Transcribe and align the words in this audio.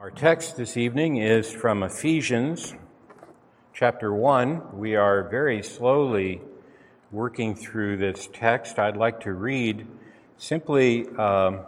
Our 0.00 0.10
text 0.10 0.56
this 0.56 0.78
evening 0.78 1.18
is 1.18 1.52
from 1.52 1.82
Ephesians 1.82 2.74
chapter 3.74 4.14
1. 4.14 4.78
We 4.78 4.96
are 4.96 5.28
very 5.28 5.62
slowly 5.62 6.40
working 7.10 7.54
through 7.54 7.98
this 7.98 8.26
text. 8.32 8.78
I'd 8.78 8.96
like 8.96 9.20
to 9.24 9.34
read 9.34 9.86
simply, 10.38 11.06
um, 11.18 11.66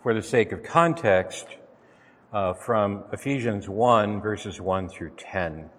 for 0.00 0.14
the 0.14 0.22
sake 0.22 0.52
of 0.52 0.62
context, 0.62 1.48
uh, 2.32 2.52
from 2.52 3.02
Ephesians 3.12 3.68
1, 3.68 4.20
verses 4.20 4.60
1 4.60 4.88
through 4.88 5.10
10. 5.16 5.70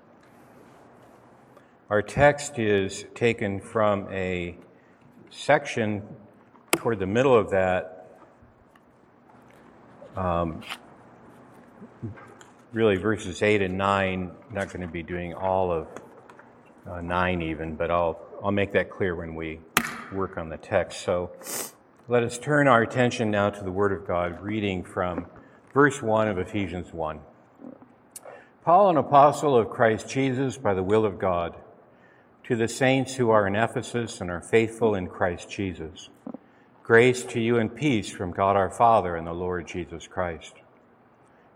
Our 1.90 2.02
text 2.02 2.60
is 2.60 3.06
taken 3.16 3.62
from 3.62 4.12
a 4.12 4.58
section 5.30 6.04
toward 6.76 7.00
the 7.00 7.08
middle 7.08 7.34
of 7.34 7.52
that. 7.52 8.20
Um, 10.18 10.62
really 12.76 12.98
verses 12.98 13.42
8 13.42 13.62
and 13.62 13.78
9. 13.78 14.32
I'm 14.50 14.54
not 14.54 14.68
going 14.68 14.82
to 14.82 14.92
be 14.92 15.02
doing 15.02 15.34
all 15.34 15.72
of 15.72 15.88
uh, 16.86 17.00
9 17.00 17.42
even, 17.42 17.78
but 17.78 17.90
I'll, 17.90 18.20
I'll 18.44 18.52
make 18.52 18.74
that 18.74 18.90
clear 18.90 19.16
when 19.16 19.34
we 19.34 19.62
work 20.12 20.38
on 20.38 20.50
the 20.50 20.58
text. 20.58 21.02
So 21.02 21.32
let 22.10 22.22
us 22.22 22.38
turn 22.38 22.68
our 22.68 22.82
attention 22.82 23.32
now 23.32 23.50
to 23.50 23.64
the 23.64 23.72
Word 23.72 23.94
of 23.94 24.06
God, 24.06 24.42
reading 24.42 24.84
from 24.84 25.28
verse 25.74 26.02
1 26.02 26.28
of 26.28 26.38
Ephesians 26.38 26.92
1. 26.92 27.22
Paul, 28.66 28.90
an 28.90 28.98
apostle 28.98 29.56
of 29.56 29.70
Christ 29.70 30.10
Jesus 30.10 30.58
by 30.58 30.74
the 30.74 30.84
will 30.84 31.06
of 31.06 31.18
God, 31.18 31.56
to 32.44 32.58
the 32.58 32.68
saints 32.68 33.16
who 33.16 33.30
are 33.30 33.48
in 33.48 33.56
Ephesus 33.56 34.20
and 34.20 34.30
are 34.30 34.42
faithful 34.42 34.96
in 34.96 35.08
Christ 35.08 35.50
Jesus. 35.50 36.10
Grace 36.84 37.24
to 37.24 37.40
you 37.40 37.58
and 37.58 37.74
peace 37.74 38.10
from 38.10 38.32
God 38.32 38.58
our 38.58 38.70
Father 38.70 39.16
and 39.16 39.26
the 39.26 39.32
Lord 39.32 39.66
Jesus 39.66 40.08
Christ. 40.08 40.56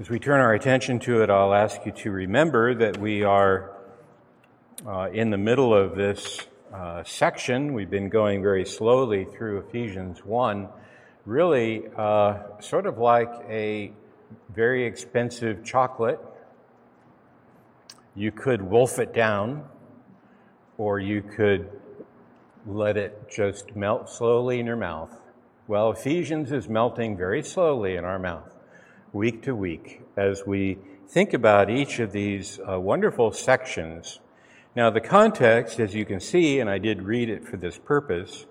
As 0.00 0.10
we 0.10 0.18
turn 0.18 0.40
our 0.40 0.52
attention 0.52 0.98
to 1.00 1.22
it, 1.22 1.30
I'll 1.30 1.54
ask 1.54 1.86
you 1.86 1.92
to 1.92 2.10
remember 2.10 2.74
that 2.74 2.96
we 2.96 3.22
are 3.22 3.70
uh, 4.84 5.08
in 5.12 5.30
the 5.30 5.38
middle 5.38 5.72
of 5.72 5.94
this 5.94 6.40
uh, 6.74 7.04
section. 7.04 7.74
We've 7.74 7.88
been 7.88 8.08
going 8.08 8.42
very 8.42 8.64
slowly 8.64 9.24
through 9.24 9.58
Ephesians 9.58 10.24
1, 10.24 10.68
really 11.26 11.84
uh, 11.96 12.38
sort 12.58 12.86
of 12.86 12.98
like 12.98 13.32
a 13.48 13.92
very 14.52 14.84
expensive 14.84 15.62
chocolate. 15.62 16.18
You 18.16 18.32
could 18.32 18.62
wolf 18.62 18.98
it 18.98 19.14
down, 19.14 19.64
or 20.76 20.98
you 20.98 21.22
could 21.22 21.70
let 22.66 22.96
it 22.96 23.30
just 23.30 23.76
melt 23.76 24.10
slowly 24.10 24.58
in 24.58 24.66
your 24.66 24.74
mouth. 24.74 25.16
Well, 25.68 25.92
Ephesians 25.92 26.50
is 26.50 26.68
melting 26.68 27.16
very 27.16 27.44
slowly 27.44 27.94
in 27.94 28.04
our 28.04 28.18
mouth 28.18 28.53
week 29.14 29.42
to 29.42 29.54
week 29.54 30.02
as 30.16 30.44
we 30.44 30.76
think 31.06 31.32
about 31.32 31.70
each 31.70 32.00
of 32.00 32.10
these 32.10 32.58
uh, 32.68 32.80
wonderful 32.80 33.30
sections. 33.30 34.18
Now, 34.74 34.90
the 34.90 35.00
context, 35.00 35.78
as 35.78 35.94
you 35.94 36.04
can 36.04 36.18
see, 36.18 36.58
and 36.58 36.68
I 36.68 36.78
did 36.78 37.00
read 37.00 37.30
it 37.30 37.46
for 37.46 37.56
this 37.56 37.78
purpose, 37.78 38.44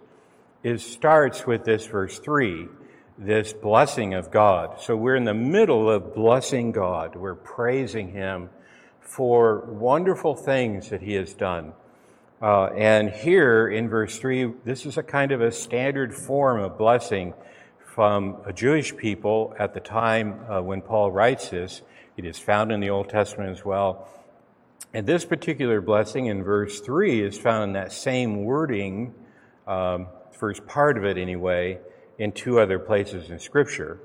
is 0.63 0.81
starts 0.81 1.45
with 1.45 1.65
this 1.65 1.85
verse 1.85 2.17
3, 2.17 2.69
this 3.17 3.51
blessing 3.51 4.13
of 4.13 4.31
God. 4.31 4.79
So 4.79 4.95
we're 4.95 5.17
in 5.17 5.25
the 5.25 5.33
middle 5.33 5.91
of 5.91 6.15
blessing 6.15 6.71
God. 6.71 7.17
We're 7.17 7.35
praising 7.35 8.13
Him 8.13 8.49
for 9.01 9.65
wonderful 9.65 10.33
things 10.33 10.91
that 10.91 11.01
He 11.01 11.15
has 11.15 11.33
done. 11.33 11.73
Uh, 12.41 12.67
and 12.67 13.09
here 13.09 13.67
in 13.67 13.89
verse 13.89 14.17
3, 14.17 14.53
this 14.63 14.85
is 14.85 14.97
a 14.97 15.03
kind 15.03 15.33
of 15.33 15.41
a 15.41 15.51
standard 15.51 16.15
form 16.15 16.61
of 16.61 16.77
blessing 16.77 17.33
from 17.93 18.37
a 18.43 18.51
Jewish 18.51 18.97
people 18.97 19.53
at 19.59 19.75
the 19.75 19.79
time 19.79 20.39
uh, 20.49 20.59
when 20.63 20.81
Paul 20.81 21.11
writes 21.11 21.49
this. 21.49 21.83
It 22.17 22.25
is 22.25 22.39
found 22.39 22.71
in 22.71 22.79
the 22.79 22.89
Old 22.89 23.07
Testament 23.07 23.51
as 23.51 23.63
well. 23.63 24.07
And 24.95 25.05
this 25.05 25.25
particular 25.25 25.79
blessing 25.79 26.25
in 26.25 26.43
verse 26.43 26.79
3 26.79 27.21
is 27.21 27.37
found 27.37 27.63
in 27.65 27.73
that 27.73 27.91
same 27.91 28.45
wording, 28.45 29.13
um, 29.67 30.07
first 30.31 30.65
part 30.65 30.97
of 30.97 31.05
it 31.05 31.19
anyway, 31.19 31.77
in 32.17 32.31
two 32.31 32.59
other 32.59 32.79
places 32.79 33.29
in 33.29 33.37
Scripture. 33.37 33.99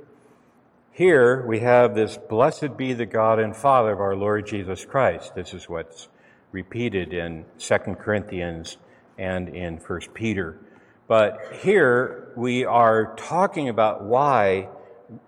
Here 0.93 1.47
we 1.47 1.60
have 1.60 1.94
this 1.94 2.19
blessed 2.19 2.76
be 2.76 2.93
the 2.93 3.06
God 3.06 3.38
and 3.38 3.56
Father 3.56 3.93
of 3.93 4.00
our 4.00 4.16
Lord 4.16 4.47
Jesus 4.47 4.84
Christ. 4.84 5.34
This 5.34 5.55
is 5.55 5.66
what's 5.66 6.09
repeated 6.53 7.15
in 7.15 7.47
2 7.59 7.78
Corinthians 7.99 8.76
and 9.16 9.49
in 9.49 9.78
1 9.78 10.00
Peter. 10.12 10.60
But 11.08 11.54
here 11.62 12.32
we 12.36 12.66
are 12.66 13.16
talking 13.16 13.70
about 13.70 14.04
why 14.04 14.69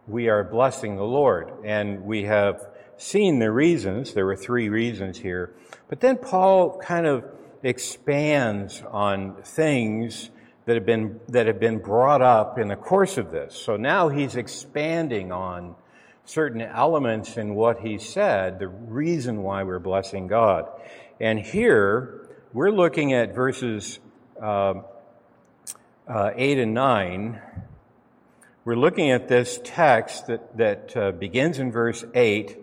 we 0.06 0.28
are 0.28 0.44
blessing 0.44 0.96
the 0.96 1.04
Lord. 1.04 1.50
And 1.64 2.04
we 2.04 2.24
have 2.24 2.68
seen 2.98 3.38
the 3.38 3.50
reasons. 3.50 4.12
There 4.12 4.26
were 4.26 4.36
three 4.36 4.68
reasons 4.68 5.16
here. 5.16 5.54
But 5.88 6.00
then 6.00 6.18
Paul 6.18 6.78
kind 6.78 7.06
of 7.06 7.24
expands 7.62 8.82
on 8.90 9.36
things 9.42 10.30
that 10.66 10.74
have 10.74 10.84
been, 10.84 11.18
that 11.28 11.46
have 11.46 11.58
been 11.58 11.78
brought 11.78 12.20
up 12.20 12.58
in 12.58 12.68
the 12.68 12.76
course 12.76 13.16
of 13.16 13.30
this. 13.30 13.56
So 13.56 13.78
now 13.78 14.10
he's 14.10 14.36
expanding 14.36 15.32
on 15.32 15.76
certain 16.26 16.60
elements 16.60 17.38
in 17.38 17.54
what 17.54 17.80
he 17.80 17.96
said, 17.96 18.58
the 18.58 18.68
reason 18.68 19.42
why 19.42 19.62
we're 19.62 19.78
blessing 19.78 20.26
God. 20.26 20.68
And 21.18 21.38
here 21.38 22.28
we're 22.52 22.70
looking 22.70 23.14
at 23.14 23.34
verses 23.34 23.98
uh, 24.42 24.74
uh, 26.10 26.32
8 26.34 26.58
and 26.58 26.74
9, 26.74 27.40
we're 28.64 28.74
looking 28.74 29.12
at 29.12 29.28
this 29.28 29.60
text 29.62 30.26
that, 30.26 30.56
that 30.56 30.96
uh, 30.96 31.12
begins 31.12 31.60
in 31.60 31.70
verse 31.70 32.04
8 32.14 32.58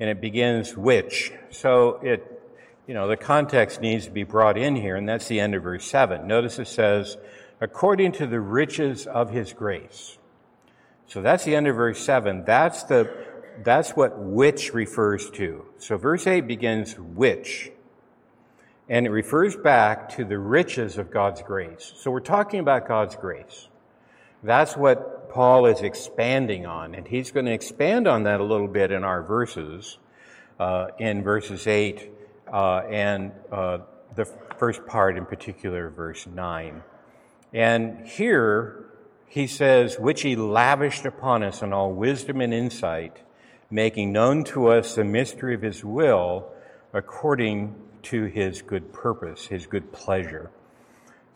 and 0.00 0.10
it 0.10 0.20
begins 0.20 0.76
which. 0.76 1.32
So 1.50 2.00
it, 2.02 2.42
you 2.88 2.94
know, 2.94 3.06
the 3.06 3.16
context 3.16 3.80
needs 3.80 4.06
to 4.06 4.10
be 4.10 4.24
brought 4.24 4.58
in 4.58 4.74
here, 4.74 4.96
and 4.96 5.08
that's 5.08 5.28
the 5.28 5.38
end 5.38 5.54
of 5.54 5.62
verse 5.62 5.84
7. 5.84 6.26
Notice 6.26 6.58
it 6.58 6.66
says, 6.66 7.16
according 7.60 8.12
to 8.12 8.26
the 8.26 8.40
riches 8.40 9.06
of 9.06 9.30
his 9.30 9.52
grace. 9.52 10.18
So 11.06 11.22
that's 11.22 11.44
the 11.44 11.54
end 11.54 11.68
of 11.68 11.76
verse 11.76 12.04
7. 12.04 12.44
That's 12.44 12.82
the, 12.84 13.10
that's 13.62 13.90
what 13.90 14.18
which 14.18 14.74
refers 14.74 15.30
to. 15.30 15.66
So 15.78 15.96
verse 15.96 16.26
8 16.26 16.48
begins 16.48 16.98
which 16.98 17.70
and 18.88 19.06
it 19.06 19.10
refers 19.10 19.54
back 19.56 20.08
to 20.16 20.24
the 20.24 20.38
riches 20.38 20.96
of 20.96 21.10
God's 21.10 21.42
grace. 21.42 21.92
So 21.96 22.10
we're 22.10 22.20
talking 22.20 22.60
about 22.60 22.88
God's 22.88 23.16
grace. 23.16 23.68
That's 24.42 24.76
what 24.76 25.30
Paul 25.30 25.66
is 25.66 25.82
expanding 25.82 26.64
on, 26.64 26.94
and 26.94 27.06
he's 27.06 27.30
going 27.30 27.46
to 27.46 27.52
expand 27.52 28.08
on 28.08 28.22
that 28.22 28.40
a 28.40 28.44
little 28.44 28.68
bit 28.68 28.90
in 28.90 29.04
our 29.04 29.22
verses, 29.22 29.98
uh, 30.58 30.88
in 30.98 31.22
verses 31.22 31.66
8 31.66 32.10
uh, 32.52 32.78
and 32.90 33.32
uh, 33.52 33.78
the 34.14 34.24
first 34.58 34.86
part 34.86 35.16
in 35.16 35.26
particular, 35.26 35.90
verse 35.90 36.26
9. 36.26 36.82
And 37.52 38.06
here 38.06 38.86
he 39.26 39.46
says, 39.46 39.98
which 39.98 40.22
he 40.22 40.36
lavished 40.36 41.04
upon 41.04 41.42
us 41.42 41.62
in 41.62 41.72
all 41.72 41.92
wisdom 41.92 42.40
and 42.40 42.54
insight, 42.54 43.18
making 43.70 44.12
known 44.12 44.44
to 44.44 44.68
us 44.68 44.94
the 44.94 45.04
mystery 45.04 45.54
of 45.54 45.62
his 45.62 45.84
will 45.84 46.50
according 46.94 47.74
to 48.04 48.24
his 48.24 48.62
good 48.62 48.92
purpose, 48.92 49.46
his 49.46 49.66
good 49.66 49.92
pleasure. 49.92 50.50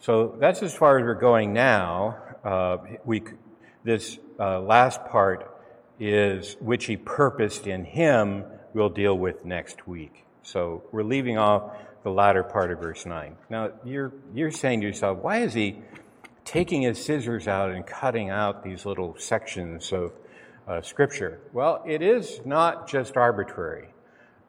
So 0.01 0.37
that's 0.39 0.63
as 0.63 0.75
far 0.75 0.99
as 0.99 1.05
we're 1.05 1.15
going 1.15 1.53
now. 1.53 2.19
Uh, 2.45 2.79
we, 3.05 3.23
this 3.85 4.19
uh, 4.39 4.61
last 4.61 5.05
part 5.07 5.49
is 6.01 6.57
which 6.61 6.87
he 6.87 6.97
purposed 6.97 7.67
in 7.67 7.85
him 7.85 8.45
we'll 8.75 8.89
deal 8.89 9.17
with 9.17 9.45
next 9.45 9.87
week. 9.87 10.25
So 10.43 10.83
we're 10.93 11.03
leaving 11.03 11.39
off 11.39 11.77
the 12.03 12.11
latter 12.11 12.43
part 12.43 12.73
of 12.73 12.81
verse 12.81 13.07
9. 13.07 13.37
Now, 13.49 13.71
you're, 13.85 14.13
you're 14.35 14.51
saying 14.51 14.81
to 14.81 14.87
yourself, 14.87 15.19
why 15.19 15.39
is 15.39 15.55
he 15.55 15.79
taking 16.45 16.83
his 16.83 17.03
scissors 17.03 17.47
out 17.47 17.71
and 17.71 17.87
cutting 17.87 18.31
out 18.31 18.65
these 18.65 18.85
little 18.85 19.17
sections 19.19 19.93
of 19.93 20.13
uh, 20.67 20.83
Scripture? 20.83 21.41
Well, 21.53 21.83
it 21.87 22.03
is 22.03 22.41
not 22.45 22.89
just 22.89 23.17
arbitrary. 23.17 23.89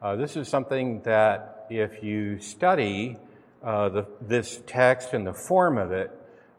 Uh, 0.02 0.16
this 0.16 0.36
is 0.36 0.48
something 0.48 1.00
that 1.02 1.53
if 1.80 2.02
you 2.02 2.38
study 2.38 3.16
uh, 3.62 3.88
the, 3.88 4.06
this 4.20 4.62
text 4.66 5.12
and 5.12 5.26
the 5.26 5.32
form 5.32 5.78
of 5.78 5.92
it, 5.92 6.10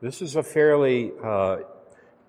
this 0.02 0.22
is 0.22 0.36
a 0.36 0.44
fairly 0.44 1.12
uh, 1.24 1.58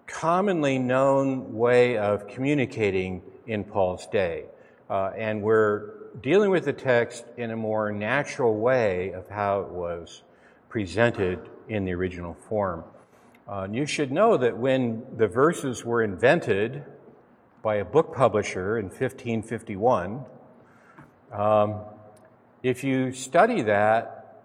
commonly 0.06 0.78
known 0.78 1.54
way 1.54 1.96
of 1.96 2.28
communicating 2.28 3.22
in 3.46 3.64
Paul's 3.64 4.06
day. 4.06 4.44
Uh, 4.88 5.10
and 5.16 5.42
we're 5.42 5.94
dealing 6.22 6.50
with 6.50 6.64
the 6.64 6.72
text 6.72 7.24
in 7.36 7.50
a 7.50 7.56
more 7.56 7.90
natural 7.90 8.54
way 8.54 9.10
of 9.10 9.28
how 9.28 9.60
it 9.60 9.68
was 9.68 10.22
presented 10.68 11.40
in 11.68 11.84
the 11.84 11.92
original 11.92 12.34
form. 12.48 12.84
Uh, 13.48 13.66
you 13.70 13.86
should 13.86 14.12
know 14.12 14.36
that 14.36 14.56
when 14.56 15.04
the 15.16 15.26
verses 15.26 15.84
were 15.84 16.02
invented 16.02 16.84
by 17.62 17.76
a 17.76 17.84
book 17.84 18.14
publisher 18.14 18.78
in 18.78 18.86
1551, 18.86 20.24
um, 21.32 21.80
if 22.62 22.84
you 22.84 23.12
study 23.12 23.62
that, 23.62 24.42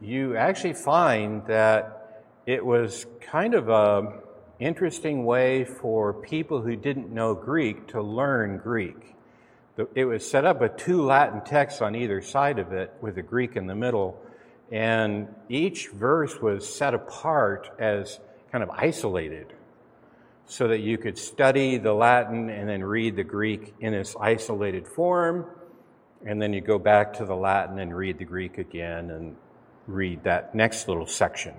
you 0.00 0.36
actually 0.36 0.72
find 0.72 1.46
that 1.46 2.24
it 2.46 2.64
was 2.64 3.06
kind 3.20 3.54
of 3.54 3.68
a 3.68 4.20
interesting 4.58 5.24
way 5.24 5.64
for 5.64 6.12
people 6.12 6.60
who 6.60 6.76
didn't 6.76 7.10
know 7.12 7.34
Greek 7.34 7.88
to 7.88 8.02
learn 8.02 8.58
Greek. 8.58 9.14
It 9.94 10.04
was 10.04 10.28
set 10.28 10.44
up 10.44 10.60
with 10.60 10.76
two 10.76 11.02
Latin 11.02 11.40
texts 11.42 11.80
on 11.80 11.94
either 11.94 12.20
side 12.20 12.58
of 12.58 12.72
it, 12.72 12.92
with 13.00 13.14
the 13.14 13.22
Greek 13.22 13.56
in 13.56 13.66
the 13.66 13.74
middle, 13.74 14.20
and 14.70 15.28
each 15.48 15.88
verse 15.88 16.40
was 16.40 16.68
set 16.68 16.92
apart 16.92 17.70
as 17.78 18.20
kind 18.52 18.62
of 18.62 18.70
isolated 18.70 19.52
so 20.46 20.68
that 20.68 20.80
you 20.80 20.98
could 20.98 21.16
study 21.16 21.78
the 21.78 21.92
Latin 21.92 22.50
and 22.50 22.68
then 22.68 22.82
read 22.82 23.16
the 23.16 23.24
Greek 23.24 23.72
in 23.80 23.92
this 23.92 24.16
isolated 24.20 24.86
form, 24.86 25.46
and 26.24 26.40
then 26.40 26.52
you 26.52 26.60
go 26.60 26.78
back 26.78 27.14
to 27.14 27.24
the 27.24 27.34
Latin 27.34 27.78
and 27.78 27.96
read 27.96 28.18
the 28.18 28.24
Greek 28.24 28.58
again 28.58 29.10
and 29.10 29.36
read 29.86 30.24
that 30.24 30.54
next 30.54 30.88
little 30.88 31.06
section. 31.06 31.54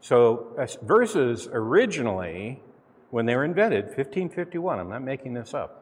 So, 0.00 0.56
verses 0.82 1.48
originally, 1.52 2.60
when 3.10 3.26
they 3.26 3.36
were 3.36 3.44
invented, 3.44 3.84
1551, 3.86 4.78
I'm 4.78 4.88
not 4.88 5.02
making 5.02 5.34
this 5.34 5.52
up, 5.52 5.80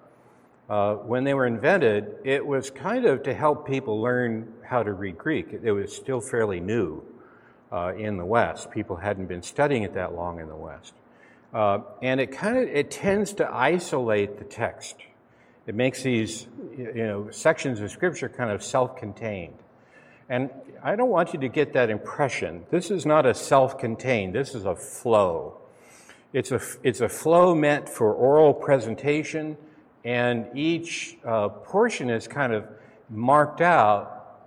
uh, 0.68 0.94
when 0.94 1.24
they 1.24 1.32
were 1.32 1.46
invented, 1.46 2.16
it 2.24 2.44
was 2.44 2.70
kind 2.70 3.06
of 3.06 3.22
to 3.22 3.32
help 3.32 3.66
people 3.66 4.02
learn 4.02 4.52
how 4.62 4.82
to 4.82 4.92
read 4.92 5.16
Greek. 5.16 5.48
It 5.62 5.72
was 5.72 5.94
still 5.94 6.20
fairly 6.20 6.60
new 6.60 7.02
uh, 7.72 7.94
in 7.96 8.18
the 8.18 8.24
West. 8.24 8.70
People 8.70 8.96
hadn't 8.96 9.26
been 9.26 9.42
studying 9.42 9.82
it 9.82 9.94
that 9.94 10.14
long 10.14 10.40
in 10.40 10.48
the 10.48 10.56
West. 10.56 10.92
Uh, 11.54 11.80
and 12.02 12.20
it 12.20 12.32
kind 12.32 12.58
of 12.58 12.64
it 12.64 12.90
tends 12.90 13.32
to 13.34 13.50
isolate 13.50 14.38
the 14.38 14.44
text. 14.44 14.96
It 15.68 15.74
makes 15.74 16.02
these 16.02 16.46
you 16.78 16.94
know 16.94 17.30
sections 17.30 17.82
of 17.82 17.90
Scripture 17.90 18.30
kind 18.30 18.50
of 18.50 18.64
self-contained. 18.64 19.58
And 20.30 20.48
I 20.82 20.96
don't 20.96 21.10
want 21.10 21.34
you 21.34 21.40
to 21.40 21.48
get 21.48 21.74
that 21.74 21.90
impression. 21.90 22.64
This 22.70 22.90
is 22.90 23.04
not 23.04 23.26
a 23.26 23.34
self 23.34 23.78
contained, 23.78 24.34
this 24.34 24.54
is 24.54 24.64
a 24.64 24.74
flow. 24.74 25.58
It's 26.32 26.52
a, 26.52 26.60
it's 26.82 27.02
a 27.02 27.08
flow 27.08 27.54
meant 27.54 27.86
for 27.86 28.14
oral 28.14 28.54
presentation, 28.54 29.58
and 30.04 30.46
each 30.54 31.18
uh, 31.22 31.48
portion 31.48 32.08
is 32.08 32.26
kind 32.26 32.54
of 32.54 32.66
marked 33.10 33.60
out, 33.60 34.38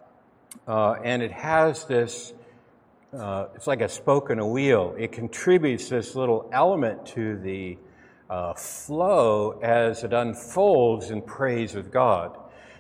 uh, 0.68 0.94
and 1.04 1.22
it 1.22 1.32
has 1.32 1.86
this 1.86 2.34
uh, 3.14 3.46
it's 3.54 3.68
like 3.68 3.82
a 3.82 3.90
spoke 3.90 4.32
in 4.32 4.40
a 4.40 4.48
wheel. 4.48 4.96
It 4.98 5.12
contributes 5.12 5.88
this 5.88 6.16
little 6.16 6.50
element 6.52 7.06
to 7.08 7.38
the 7.38 7.78
uh, 8.32 8.54
flow 8.54 9.60
as 9.62 10.06
it 10.06 10.14
unfolds 10.14 11.12
in 11.12 11.22
praise 11.22 11.76
of 11.76 11.92
God. 11.92 12.38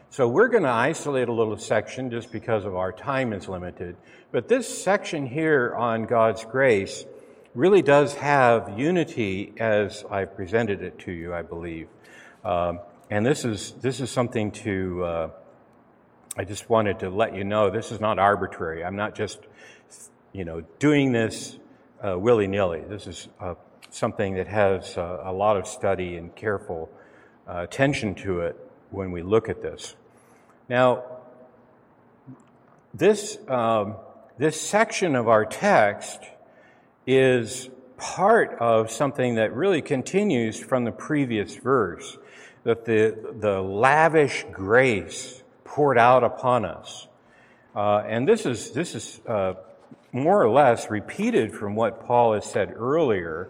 So 0.09 0.27
we're 0.27 0.47
going 0.47 0.63
to 0.63 0.69
isolate 0.69 1.27
a 1.27 1.33
little 1.33 1.57
section 1.57 2.09
just 2.09 2.31
because 2.31 2.63
of 2.63 2.75
our 2.75 2.93
time 2.93 3.33
is 3.33 3.49
limited. 3.49 3.97
But 4.31 4.47
this 4.47 4.83
section 4.83 5.25
here 5.25 5.75
on 5.75 6.05
God's 6.05 6.45
grace 6.45 7.05
really 7.53 7.81
does 7.81 8.13
have 8.13 8.79
unity 8.79 9.53
as 9.59 10.05
I 10.09 10.23
presented 10.23 10.81
it 10.83 10.99
to 10.99 11.11
you, 11.11 11.33
I 11.33 11.41
believe. 11.41 11.89
Um, 12.45 12.79
and 13.09 13.25
this 13.25 13.43
is, 13.43 13.73
this 13.81 13.99
is 13.99 14.09
something 14.09 14.51
to, 14.51 15.03
uh, 15.03 15.29
I 16.37 16.45
just 16.45 16.69
wanted 16.69 16.99
to 16.99 17.09
let 17.09 17.35
you 17.35 17.43
know 17.43 17.69
this 17.69 17.91
is 17.91 17.99
not 17.99 18.19
arbitrary. 18.19 18.85
I'm 18.85 18.95
not 18.95 19.15
just, 19.15 19.39
you 20.31 20.45
know, 20.45 20.61
doing 20.79 21.11
this 21.11 21.57
uh, 22.01 22.17
willy 22.17 22.47
nilly. 22.47 22.83
This 22.87 23.05
is 23.05 23.27
uh, 23.37 23.55
something 23.91 24.35
that 24.35 24.47
has 24.47 24.97
uh, 24.97 25.21
a 25.23 25.31
lot 25.31 25.57
of 25.57 25.67
study 25.67 26.15
and 26.15 26.35
careful 26.35 26.89
uh, 27.47 27.59
attention 27.63 28.15
to 28.15 28.39
it 28.39 28.55
when 28.89 29.11
we 29.11 29.21
look 29.21 29.49
at 29.49 29.61
this. 29.61 29.95
Now, 30.69 31.03
this, 32.93 33.37
um, 33.47 33.95
this 34.37 34.59
section 34.59 35.15
of 35.15 35.27
our 35.27 35.45
text 35.45 36.21
is 37.05 37.69
part 37.97 38.57
of 38.59 38.89
something 38.89 39.35
that 39.35 39.53
really 39.53 39.81
continues 39.81 40.59
from 40.59 40.85
the 40.85 40.91
previous 40.91 41.55
verse 41.55 42.17
that 42.63 42.85
the, 42.85 43.35
the 43.39 43.61
lavish 43.61 44.45
grace 44.51 45.43
poured 45.63 45.97
out 45.97 46.23
upon 46.23 46.65
us. 46.65 47.07
Uh, 47.75 47.97
and 47.99 48.27
this 48.27 48.45
is, 48.45 48.71
this 48.71 48.95
is 48.95 49.19
uh, 49.27 49.53
more 50.11 50.41
or 50.41 50.49
less 50.49 50.89
repeated 50.89 51.53
from 51.53 51.75
what 51.75 52.05
Paul 52.05 52.33
has 52.33 52.45
said 52.45 52.73
earlier 52.75 53.49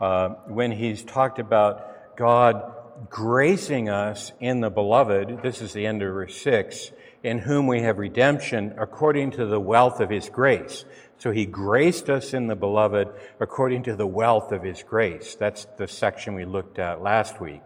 uh, 0.00 0.30
when 0.46 0.72
he's 0.72 1.02
talked 1.02 1.38
about 1.38 2.16
God 2.16 2.74
gracing 3.08 3.88
us 3.88 4.32
in 4.40 4.60
the 4.60 4.70
beloved, 4.70 5.42
this 5.42 5.62
is 5.62 5.72
the 5.72 5.86
end 5.86 6.02
of 6.02 6.12
verse 6.12 6.36
6, 6.42 6.92
in 7.22 7.38
whom 7.38 7.66
we 7.66 7.82
have 7.82 7.98
redemption 7.98 8.74
according 8.78 9.32
to 9.32 9.46
the 9.46 9.60
wealth 9.60 10.00
of 10.00 10.10
his 10.10 10.28
grace. 10.28 10.84
So 11.18 11.32
he 11.32 11.44
graced 11.44 12.08
us 12.08 12.32
in 12.32 12.46
the 12.46 12.56
beloved 12.56 13.08
according 13.40 13.82
to 13.84 13.96
the 13.96 14.06
wealth 14.06 14.52
of 14.52 14.62
his 14.62 14.82
grace. 14.82 15.34
That's 15.34 15.66
the 15.76 15.86
section 15.86 16.34
we 16.34 16.46
looked 16.46 16.78
at 16.78 17.02
last 17.02 17.40
week. 17.40 17.62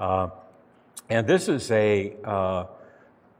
Uh, 0.00 0.28
and 1.10 1.26
this 1.26 1.48
is 1.48 1.70
a 1.70 2.16
uh, 2.24 2.64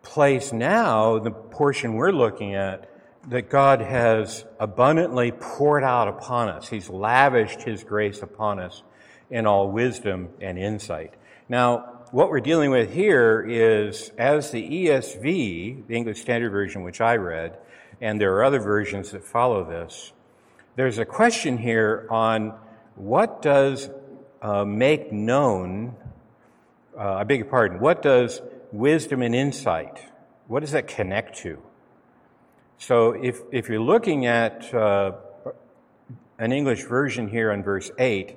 place 0.03 0.53
now, 0.53 1.19
the 1.19 1.31
portion 1.31 1.95
we're 1.95 2.13
looking 2.13 2.55
at, 2.55 2.91
that 3.29 3.49
God 3.49 3.81
has 3.81 4.45
abundantly 4.61 5.33
poured 5.33 5.85
out 5.85 6.09
upon 6.09 6.49
us. 6.49 6.69
He's 6.69 6.91
lavished 6.91 7.63
his 7.63 7.83
grace 7.85 8.23
upon 8.23 8.59
us 8.59 8.83
in 9.31 9.47
all 9.47 9.71
wisdom 9.71 10.29
and 10.41 10.59
insight. 10.59 11.15
Now, 11.49 12.05
what 12.11 12.31
we're 12.31 12.41
dealing 12.41 12.71
with 12.71 12.93
here 12.93 13.45
is 13.49 14.11
as 14.19 14.51
the 14.51 14.63
ESV, 14.63 15.87
the 15.87 15.97
English 15.97 16.21
Standard 16.21 16.51
Version, 16.51 16.83
which 16.83 17.01
I 17.01 17.17
read, 17.17 17.59
and 18.01 18.21
there 18.21 18.35
are 18.37 18.45
other 18.45 18.61
versions 18.61 19.11
that 19.13 19.25
follow 19.25 19.65
this, 19.65 20.13
there's 20.77 20.99
a 20.99 21.05
question 21.05 21.59
here 21.59 22.07
on 22.11 22.55
what 22.97 23.43
does 23.43 23.91
uh, 24.43 24.65
make 24.65 25.13
known, 25.13 25.97
uh, 26.99 27.15
I 27.15 27.25
beg 27.25 27.39
your 27.39 27.49
pardon, 27.49 27.81
what 27.81 28.03
does 28.03 28.43
wisdom 28.73 29.23
and 29.23 29.35
insight, 29.35 29.99
what 30.47 30.61
does 30.61 30.73
that 30.73 30.87
connect 30.87 31.39
to? 31.39 31.63
So 32.79 33.13
if, 33.13 33.41
if 33.53 33.69
you're 33.69 33.81
looking 33.81 34.27
at 34.27 34.73
uh, 34.75 35.13
an 36.39 36.53
English 36.53 36.85
version 36.85 37.29
here 37.29 37.53
on 37.53 37.63
verse 37.63 37.91
8, 37.99 38.37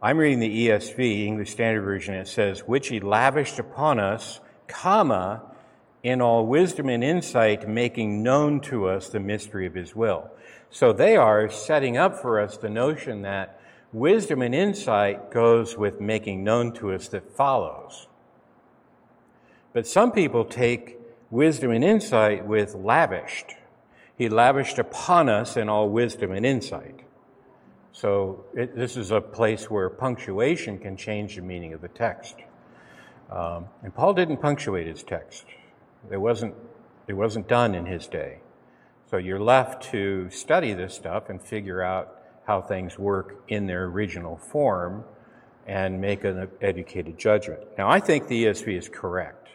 I'm 0.00 0.18
reading 0.18 0.40
the 0.40 0.68
ESV, 0.68 1.26
English 1.26 1.50
Standard 1.52 1.82
Version. 1.82 2.14
It 2.14 2.26
says, 2.26 2.60
which 2.60 2.88
he 2.88 3.00
lavished 3.00 3.58
upon 3.58 4.00
us, 4.00 4.40
comma, 4.66 5.42
in 6.02 6.20
all 6.20 6.46
wisdom 6.46 6.88
and 6.88 7.04
insight, 7.04 7.68
making 7.68 8.22
known 8.22 8.60
to 8.62 8.88
us 8.88 9.08
the 9.08 9.20
mystery 9.20 9.66
of 9.66 9.74
his 9.74 9.94
will. 9.94 10.30
So 10.70 10.92
they 10.92 11.16
are 11.16 11.48
setting 11.50 11.96
up 11.96 12.20
for 12.20 12.40
us 12.40 12.56
the 12.56 12.70
notion 12.70 13.22
that 13.22 13.60
wisdom 13.92 14.42
and 14.42 14.54
insight 14.54 15.30
goes 15.30 15.76
with 15.76 16.00
making 16.00 16.42
known 16.42 16.72
to 16.72 16.92
us 16.92 17.08
that 17.08 17.36
follows. 17.36 18.08
But 19.72 19.86
some 19.86 20.12
people 20.12 20.44
take 20.44 20.98
wisdom 21.30 21.70
and 21.70 21.84
insight 21.84 22.46
with 22.46 22.74
lavished. 22.74 23.54
He 24.22 24.28
lavished 24.28 24.78
upon 24.78 25.28
us 25.28 25.56
in 25.56 25.68
all 25.68 25.88
wisdom 25.88 26.30
and 26.30 26.46
insight. 26.46 27.00
So 27.90 28.44
it, 28.54 28.76
this 28.76 28.96
is 28.96 29.10
a 29.10 29.20
place 29.20 29.68
where 29.68 29.90
punctuation 29.90 30.78
can 30.78 30.96
change 30.96 31.34
the 31.34 31.42
meaning 31.42 31.72
of 31.72 31.80
the 31.80 31.88
text. 31.88 32.36
Um, 33.32 33.64
and 33.82 33.92
Paul 33.92 34.14
didn't 34.14 34.36
punctuate 34.36 34.86
his 34.86 35.02
text. 35.02 35.44
It 36.08 36.18
wasn't, 36.18 36.54
it 37.08 37.14
wasn't 37.14 37.48
done 37.48 37.74
in 37.74 37.84
his 37.84 38.06
day. 38.06 38.38
So 39.10 39.16
you're 39.16 39.40
left 39.40 39.90
to 39.90 40.30
study 40.30 40.72
this 40.72 40.94
stuff 40.94 41.28
and 41.28 41.42
figure 41.42 41.82
out 41.82 42.16
how 42.46 42.60
things 42.60 42.96
work 43.00 43.42
in 43.48 43.66
their 43.66 43.86
original 43.86 44.36
form 44.36 45.02
and 45.66 46.00
make 46.00 46.22
an 46.22 46.48
educated 46.60 47.18
judgment. 47.18 47.62
Now, 47.76 47.90
I 47.90 47.98
think 47.98 48.28
the 48.28 48.44
ESV 48.44 48.78
is 48.78 48.88
correct. 48.88 49.48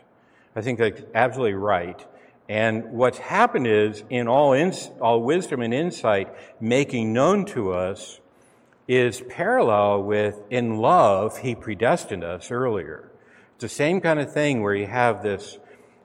I 0.58 0.62
think 0.62 0.78
that's 0.78 1.04
absolutely 1.16 1.54
right. 1.54 2.06
And 2.50 2.94
what's 2.94 3.18
happened 3.18 3.68
is, 3.68 4.04
in 4.10 4.28
all, 4.28 4.56
all 5.02 5.22
wisdom 5.22 5.62
and 5.62 5.74
insight, 5.74 6.34
making 6.62 7.12
known 7.12 7.46
to 7.48 7.74
us 7.74 8.22
is 8.88 9.22
parallel 9.28 10.04
with 10.04 10.42
in 10.50 10.78
love, 10.78 11.40
he 11.40 11.56
predestined 11.56 12.24
us 12.24 12.52
earlier. 12.52 13.12
It's 13.56 13.64
the 13.64 13.70
same 13.70 14.00
kind 14.00 14.20
of 14.20 14.32
thing 14.32 14.62
where 14.62 14.74
you 14.74 14.88
have 14.88 15.24
this 15.24 15.58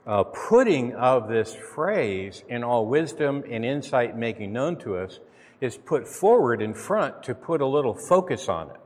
uh, 0.05 0.25
putting 0.25 0.95
of 0.95 1.29
this 1.29 1.55
phrase 1.55 2.43
in 2.49 2.65
all 2.65 2.87
wisdom 2.87 3.45
and 3.49 3.65
insight 3.65 4.17
making 4.17 4.53
known 4.53 4.77
to 4.79 4.97
us 4.97 5.21
is 5.61 5.77
put 5.77 6.09
forward 6.09 6.61
in 6.61 6.75
front 6.75 7.23
to 7.23 7.37
put 7.37 7.61
a 7.61 7.67
little 7.67 7.95
focus 7.95 8.49
on 8.49 8.71
it. 8.71 8.81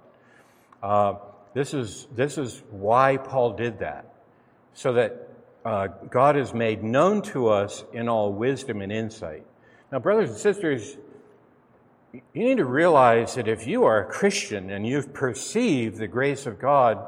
Uh, 0.83 1.15
this, 1.55 1.73
is, 1.73 2.07
this 2.15 2.37
is 2.37 2.63
why 2.71 3.17
Paul 3.17 3.55
did 3.55 3.79
that, 3.79 4.13
so 4.75 4.93
that 4.93 5.31
uh, 5.67 5.89
God 6.09 6.37
is 6.37 6.55
made 6.55 6.85
known 6.85 7.23
to 7.23 7.49
us 7.49 7.85
in 7.93 8.09
all 8.09 8.33
wisdom 8.33 8.83
and 8.83 8.93
insight. 8.93 9.45
Now, 9.91 9.99
brothers 9.99 10.31
and 10.31 10.39
sisters, 10.39 10.97
you 12.13 12.23
need 12.45 12.59
to 12.59 12.65
realize 12.65 13.35
that 13.35 13.49
if 13.49 13.67
you 13.67 13.83
are 13.83 14.01
a 14.01 14.05
Christian 14.05 14.71
and 14.71 14.87
you've 14.87 15.13
perceived 15.13 15.97
the 15.97 16.07
grace 16.07 16.47
of 16.47 16.61
God 16.61 17.05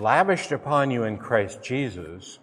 lavished 0.00 0.50
upon 0.50 0.90
you 0.90 1.04
in 1.04 1.18
Christ 1.18 1.62
Jesus, 1.62 2.40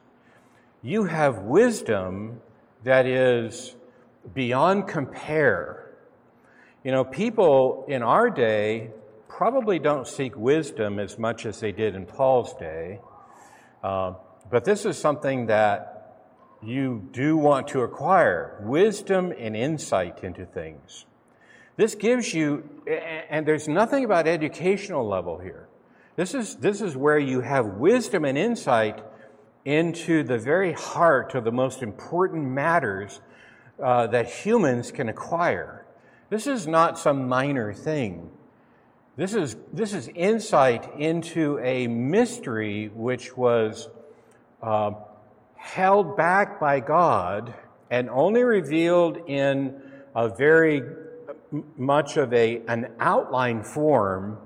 you 0.81 1.03
have 1.03 1.39
wisdom 1.39 2.39
that 2.86 3.05
is 3.05 3.75
beyond 4.34 4.88
compare. 4.88 5.91
You 6.86 6.91
know, 6.91 7.03
people 7.03 7.84
in 7.89 8.03
our 8.03 8.29
day 8.29 8.91
probably 9.27 9.79
don't 9.79 10.08
seek 10.08 10.34
wisdom 10.38 10.98
as 10.98 11.20
much 11.20 11.46
as 11.46 11.60
they 11.60 11.74
did 11.74 11.93
in 11.93 12.05
Paul's 12.05 12.53
day. 12.53 13.01
Uh, 13.84 14.13
but 14.50 14.65
this 14.65 14.86
is 14.86 14.98
something 14.98 15.48
that 15.48 15.91
you 16.62 17.07
do 17.12 17.38
want 17.38 17.67
to 17.69 17.81
acquire 17.81 18.60
wisdom 18.62 19.33
and 19.38 19.55
insight 19.55 20.24
into 20.24 20.45
things. 20.45 21.05
This 21.77 21.95
gives 21.95 22.33
you, 22.33 22.69
and 23.29 23.45
there's 23.45 23.67
nothing 23.67 24.05
about 24.05 24.27
educational 24.27 25.07
level 25.07 25.39
here. 25.39 25.67
This 26.15 26.33
is, 26.36 26.55
this 26.57 26.81
is 26.81 26.95
where 26.95 27.17
you 27.17 27.41
have 27.41 27.65
wisdom 27.65 28.25
and 28.25 28.38
insight 28.38 29.03
into 29.65 30.24
the 30.24 30.38
very 30.38 30.74
heart 30.74 31.33
of 31.33 31.43
the 31.43 31.51
most 31.51 31.81
important 31.81 32.45
matters 32.45 33.21
uh, 33.81 34.07
that 34.07 34.29
humans 34.29 34.91
can 34.91 35.10
acquire. 35.10 35.86
This 36.29 36.48
is 36.48 36.67
not 36.67 37.00
some 37.00 37.27
minor 37.27 37.74
thing. 37.74 38.29
This 39.15 39.33
is, 39.33 39.55
this 39.74 39.93
is 39.93 40.07
insight 40.10 40.89
into 40.98 41.60
a 41.60 41.88
mystery 41.88 42.89
which 42.93 43.36
was 43.36 43.89
uh, 44.62 44.91
held 45.56 46.18
back 46.18 46.60
by 46.60 46.80
God 46.80 47.53
and 47.89 48.10
only 48.10 48.44
revealed 48.44 49.18
in 49.27 49.82
a 50.15 50.30
very 50.30 50.82
much 51.77 52.18
of 52.18 52.34
a, 52.34 52.62
an 52.68 52.91
outline 53.00 53.63
form 53.63 54.38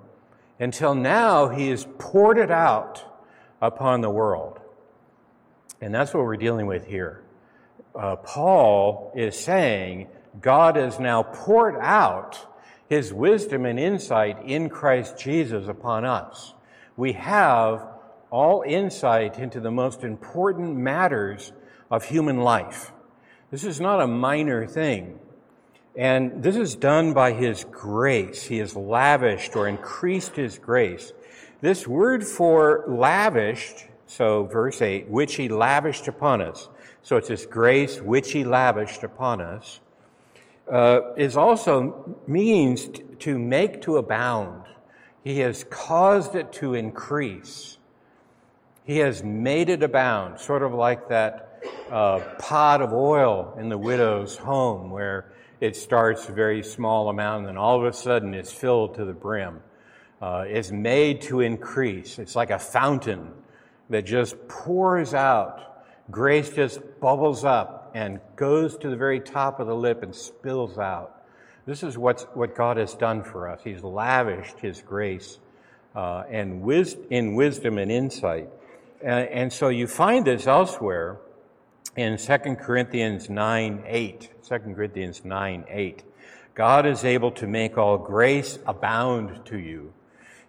until 0.60 0.96
now 0.96 1.50
he 1.50 1.70
has 1.70 1.88
poured 2.00 2.38
it 2.38 2.52
out 2.52 3.04
upon 3.62 4.02
the 4.02 4.10
world. 4.10 4.60
And 5.82 5.94
that's 5.94 6.14
what 6.14 6.24
we're 6.24 6.38
dealing 6.38 6.66
with 6.66 6.86
here. 6.86 7.24
Uh, 7.94 8.16
Paul 8.18 9.12
is 9.16 9.38
saying 9.38 10.08
God 10.42 10.76
has 10.76 11.00
now 11.00 11.24
poured 11.24 11.76
out 11.80 12.54
his 12.90 13.14
wisdom 13.14 13.66
and 13.66 13.80
insight 13.80 14.44
in 14.46 14.70
Christ 14.70 15.18
Jesus 15.18 15.68
upon 15.68 16.06
us. 16.06 16.54
We 16.98 17.14
have 17.14 17.88
all 18.36 18.66
insight 18.68 19.40
into 19.40 19.62
the 19.62 19.72
most 19.72 20.04
important 20.04 20.76
matters 20.76 21.54
of 21.90 22.04
human 22.04 22.42
life. 22.42 22.92
This 23.50 23.64
is 23.64 23.80
not 23.80 24.02
a 24.02 24.08
minor 24.08 24.68
thing. 24.68 25.18
And 25.96 26.44
this 26.44 26.58
is 26.58 26.76
done 26.76 27.14
by 27.14 27.32
His 27.32 27.64
grace. 27.72 28.44
He 28.44 28.58
has 28.58 28.76
lavished 28.76 29.56
or 29.56 29.70
increased 29.70 30.36
His 30.36 30.60
grace. 30.60 31.14
This 31.62 31.88
word 31.88 32.26
for 32.26 32.84
lavished, 32.90 33.86
so 34.06 34.44
verse 34.44 34.82
8, 34.82 35.08
which 35.08 35.36
He 35.36 35.48
lavished 35.48 36.10
upon 36.10 36.42
us. 36.42 36.68
So 37.04 37.16
it's 37.16 37.30
His 37.30 37.46
grace 37.46 38.02
which 38.02 38.34
He 38.34 38.44
lavished 38.44 39.04
upon 39.04 39.40
us, 39.40 39.80
uh, 40.70 41.14
is 41.16 41.38
also 41.38 42.20
means 42.28 42.90
to 43.20 43.40
make 43.40 43.82
to 43.84 43.96
abound. 43.96 44.66
He 45.24 45.40
has 45.40 45.64
caused 45.70 46.36
it 46.36 46.52
to 46.54 46.74
increase. 46.74 47.78
He 48.86 48.98
has 48.98 49.24
made 49.24 49.70
it 49.70 49.82
abound, 49.82 50.40
sort 50.40 50.62
of 50.62 50.74
like 50.74 51.10
that 51.10 51.64
uh, 51.90 52.20
pot 52.38 52.82
of 52.82 52.94
oil 52.94 53.56
in 53.60 53.70
the 53.70 53.78
widow's 53.78 54.38
home 54.38 54.92
where 54.92 55.34
it 55.60 55.76
starts 55.76 56.30
a 56.30 56.32
very 56.32 56.62
small 56.62 57.10
amount 57.10 57.40
and 57.40 57.48
then 57.48 57.58
all 57.58 57.80
of 57.80 57.86
a 57.86 57.94
sudden 57.94 58.36
it's 58.36 58.52
filled 58.52 58.96
to 58.96 59.06
the 59.06 59.14
brim. 59.14 59.62
Uh, 60.22 60.46
it's 60.48 60.72
made 60.72 61.22
to 61.22 61.42
increase. 61.42 62.20
It's 62.20 62.36
like 62.36 62.52
a 62.52 62.60
fountain 62.60 63.32
that 63.90 64.06
just 64.06 64.36
pours 64.48 65.16
out. 65.16 65.84
Grace 66.12 66.52
just 66.52 66.80
bubbles 67.00 67.44
up 67.44 67.92
and 67.96 68.20
goes 68.36 68.78
to 68.78 68.90
the 68.90 68.96
very 68.96 69.20
top 69.20 69.60
of 69.60 69.66
the 69.66 69.76
lip 69.76 70.04
and 70.04 70.14
spills 70.14 70.78
out. 70.78 71.26
This 71.66 71.82
is 71.82 71.98
what's, 71.98 72.24
what 72.36 72.56
God 72.56 72.78
has 72.78 72.94
done 72.94 73.24
for 73.24 73.50
us. 73.50 73.62
He's 73.64 73.82
lavished 73.82 74.60
His 74.60 74.84
grace 74.84 75.40
uh, 75.96 76.24
and 76.30 76.62
wis- 76.62 76.98
in 77.10 77.34
wisdom 77.34 77.80
and 77.80 77.92
insight. 77.92 78.50
And, 79.02 79.30
and 79.30 79.54
so 79.54 79.70
you 79.70 79.88
find 79.88 80.26
this 80.26 80.48
elsewhere 80.48 81.18
in 81.96 82.18
2 82.18 82.38
Corinthians 82.56 83.30
9 83.30 83.84
8. 83.86 84.30
2 84.48 84.60
Corinthians 84.76 85.24
9 85.24 85.66
8. 85.68 86.04
God 86.54 86.86
is 86.86 87.04
able 87.04 87.32
to 87.32 87.48
make 87.48 87.78
all 87.78 87.98
grace 87.98 88.60
abound 88.66 89.46
to 89.46 89.58
you. 89.58 89.94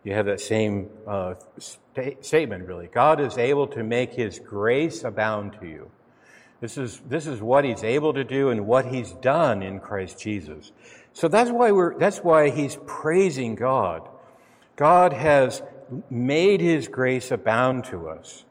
You 0.05 0.15
have 0.15 0.27
that 0.27 0.41
same 0.41 0.89
uh, 1.07 1.35
st- 1.59 2.25
statement, 2.25 2.67
really. 2.67 2.87
God 2.87 3.21
is 3.21 3.39
able 3.39 3.67
to 3.69 3.83
make 3.83 4.13
his 4.13 4.39
grace 4.39 5.03
abound 5.03 5.57
to 5.61 5.67
you. 5.67 5.91
This 6.61 6.79
is, 6.79 7.03
this 7.09 7.27
is 7.27 7.41
what 7.43 7.65
he's 7.65 7.83
able 7.83 8.15
to 8.15 8.25
do 8.25 8.51
and 8.51 8.67
what 8.67 8.87
he's 8.87 9.13
done 9.13 9.63
in 9.63 9.81
Christ 9.81 10.21
Jesus. 10.21 10.73
So 11.13 11.29
that's 11.29 11.51
why 11.51 11.73
we're, 11.73 11.99
that's 11.99 12.19
why 12.19 12.51
he's 12.51 12.79
praising 12.87 13.57
God. 13.57 14.09
God 14.77 15.13
has 15.13 15.63
made 16.11 16.61
his 16.61 16.89
grace 16.89 17.31
abound 17.31 17.85
to 17.87 18.09
us. 18.09 18.45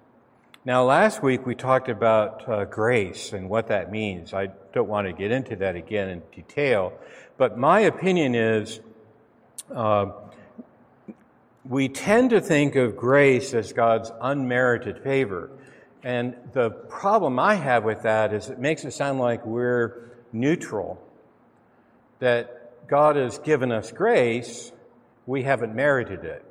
Now, 0.63 0.83
last 0.83 1.21
week 1.21 1.45
we 1.45 1.55
talked 1.55 1.89
about 1.89 2.47
uh, 2.49 2.65
grace 2.65 3.33
and 3.33 3.49
what 3.49 3.67
that 3.67 3.91
means. 3.91 4.33
I 4.33 4.47
don't 4.73 4.87
want 4.87 5.07
to 5.07 5.13
get 5.13 5.31
into 5.31 5.55
that 5.57 5.75
again 5.75 6.09
in 6.09 6.23
detail, 6.33 6.93
but 7.37 7.57
my 7.57 7.81
opinion 7.81 8.35
is 8.35 8.79
uh, 9.73 10.11
we 11.67 11.89
tend 11.89 12.29
to 12.29 12.41
think 12.41 12.75
of 12.75 12.95
grace 12.95 13.53
as 13.53 13.73
God's 13.73 14.11
unmerited 14.21 15.03
favor. 15.03 15.49
And 16.03 16.35
the 16.53 16.69
problem 16.69 17.39
I 17.39 17.55
have 17.55 17.83
with 17.83 18.03
that 18.03 18.33
is 18.33 18.49
it 18.49 18.59
makes 18.59 18.85
it 18.85 18.91
sound 18.91 19.19
like 19.19 19.43
we're 19.45 20.11
neutral, 20.31 21.01
that 22.19 22.87
God 22.87 23.15
has 23.15 23.39
given 23.39 23.71
us 23.71 23.91
grace, 23.91 24.71
we 25.25 25.41
haven't 25.41 25.73
merited 25.73 26.23
it. 26.23 26.44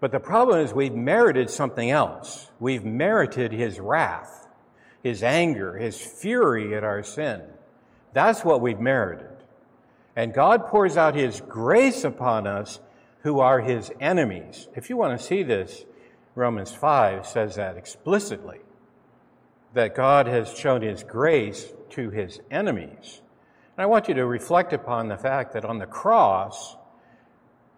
But 0.00 0.12
the 0.12 0.20
problem 0.20 0.60
is 0.60 0.74
we've 0.74 0.94
merited 0.94 1.48
something 1.50 1.90
else. 1.90 2.50
We've 2.60 2.84
merited 2.84 3.52
his 3.52 3.80
wrath, 3.80 4.46
his 5.02 5.22
anger, 5.22 5.76
his 5.76 6.00
fury 6.00 6.74
at 6.74 6.84
our 6.84 7.02
sin. 7.02 7.42
That's 8.12 8.44
what 8.44 8.60
we've 8.60 8.80
merited. 8.80 9.36
And 10.14 10.32
God 10.32 10.66
pours 10.66 10.96
out 10.96 11.14
his 11.14 11.40
grace 11.42 12.04
upon 12.04 12.46
us 12.46 12.80
who 13.20 13.40
are 13.40 13.60
his 13.60 13.90
enemies. 14.00 14.68
If 14.74 14.88
you 14.88 14.96
want 14.96 15.18
to 15.18 15.24
see 15.24 15.42
this, 15.42 15.84
Romans 16.34 16.72
5 16.72 17.26
says 17.26 17.56
that 17.56 17.76
explicitly 17.76 18.60
that 19.74 19.94
God 19.94 20.26
has 20.26 20.56
shown 20.56 20.80
his 20.80 21.02
grace 21.02 21.72
to 21.90 22.10
his 22.10 22.40
enemies. 22.50 23.20
And 23.76 23.82
I 23.82 23.86
want 23.86 24.08
you 24.08 24.14
to 24.14 24.26
reflect 24.26 24.72
upon 24.72 25.08
the 25.08 25.18
fact 25.18 25.52
that 25.52 25.64
on 25.64 25.78
the 25.78 25.86
cross, 25.86 26.76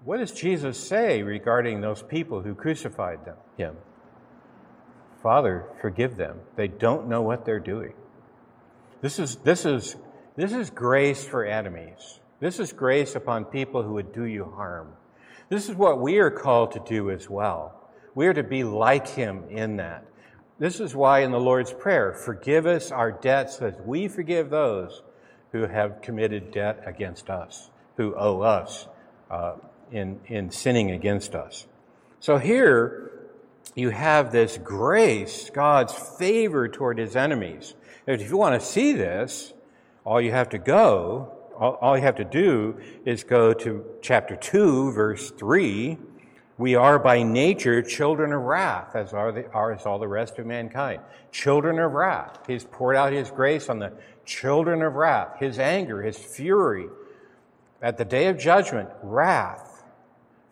what 0.04 0.18
does 0.18 0.32
Jesus 0.32 0.78
say 0.78 1.22
regarding 1.22 1.80
those 1.80 2.02
people 2.02 2.42
who 2.42 2.54
crucified 2.54 3.24
them, 3.24 3.36
him? 3.56 3.76
Father, 5.22 5.64
forgive 5.80 6.16
them. 6.16 6.40
They 6.56 6.68
don't 6.68 7.08
know 7.08 7.22
what 7.22 7.44
they're 7.44 7.58
doing. 7.58 7.94
This 9.00 9.18
is, 9.18 9.36
this 9.36 9.64
is, 9.64 9.96
this 10.36 10.52
is 10.52 10.70
grace 10.70 11.24
for 11.24 11.44
enemies. 11.44 12.20
This 12.40 12.60
is 12.60 12.72
grace 12.72 13.16
upon 13.16 13.44
people 13.44 13.82
who 13.82 13.94
would 13.94 14.12
do 14.12 14.24
you 14.24 14.44
harm. 14.44 14.92
This 15.48 15.68
is 15.68 15.74
what 15.74 16.00
we 16.00 16.18
are 16.18 16.30
called 16.30 16.72
to 16.72 16.80
do 16.80 17.10
as 17.10 17.28
well. 17.28 17.90
We 18.14 18.26
are 18.26 18.34
to 18.34 18.42
be 18.42 18.64
like 18.64 19.08
him 19.08 19.44
in 19.50 19.76
that. 19.76 20.04
This 20.58 20.80
is 20.80 20.94
why 20.94 21.20
in 21.20 21.30
the 21.30 21.40
Lord's 21.40 21.72
Prayer, 21.72 22.12
forgive 22.12 22.66
us 22.66 22.90
our 22.90 23.12
debts 23.12 23.60
as 23.60 23.74
we 23.84 24.08
forgive 24.08 24.50
those 24.50 25.02
who 25.52 25.66
have 25.66 26.02
committed 26.02 26.50
debt 26.50 26.82
against 26.84 27.30
us, 27.30 27.70
who 27.96 28.14
owe 28.16 28.40
us 28.40 28.86
uh, 29.30 29.54
in, 29.92 30.20
in 30.26 30.50
sinning 30.50 30.90
against 30.90 31.34
us. 31.34 31.66
So 32.20 32.36
here, 32.38 33.08
you 33.74 33.90
have 33.90 34.32
this 34.32 34.58
grace, 34.58 35.50
God's 35.50 35.92
favor 35.92 36.68
toward 36.68 36.98
his 36.98 37.14
enemies. 37.14 37.74
If 38.06 38.28
you 38.28 38.36
want 38.36 38.60
to 38.60 38.66
see 38.66 38.92
this, 38.92 39.52
all 40.04 40.20
you 40.20 40.32
have 40.32 40.48
to 40.50 40.58
go, 40.58 41.32
all, 41.58 41.74
all 41.80 41.96
you 41.96 42.02
have 42.02 42.16
to 42.16 42.24
do 42.24 42.80
is 43.04 43.24
go 43.24 43.52
to 43.52 43.84
chapter 44.00 44.36
2, 44.36 44.92
verse 44.92 45.30
3. 45.30 45.98
We 46.56 46.74
are 46.74 46.98
by 46.98 47.22
nature 47.22 47.82
children 47.82 48.32
of 48.32 48.42
wrath, 48.42 48.96
as 48.96 49.12
are, 49.12 49.30
the, 49.30 49.48
are 49.52 49.72
as 49.72 49.86
all 49.86 50.00
the 50.00 50.08
rest 50.08 50.38
of 50.38 50.46
mankind. 50.46 51.00
Children 51.30 51.78
of 51.78 51.92
wrath. 51.92 52.40
He's 52.48 52.64
poured 52.64 52.96
out 52.96 53.12
his 53.12 53.30
grace 53.30 53.68
on 53.68 53.78
the 53.78 53.92
children 54.24 54.82
of 54.82 54.94
wrath, 54.94 55.38
his 55.38 55.58
anger, 55.58 56.02
his 56.02 56.18
fury. 56.18 56.88
At 57.80 57.96
the 57.96 58.04
day 58.04 58.26
of 58.26 58.38
judgment, 58.38 58.88
wrath 59.02 59.67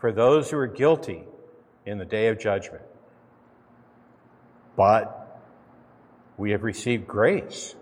for 0.07 0.13
those 0.13 0.53
who 0.53 0.57
are 0.57 0.69
guilty 0.69 1.25
in 1.85 1.99
the 1.99 2.05
day 2.05 2.29
of 2.29 2.39
judgment. 2.39 2.85
But 4.77 5.43
we 6.37 6.53
have 6.53 6.63
received 6.63 7.09
grace. 7.09 7.75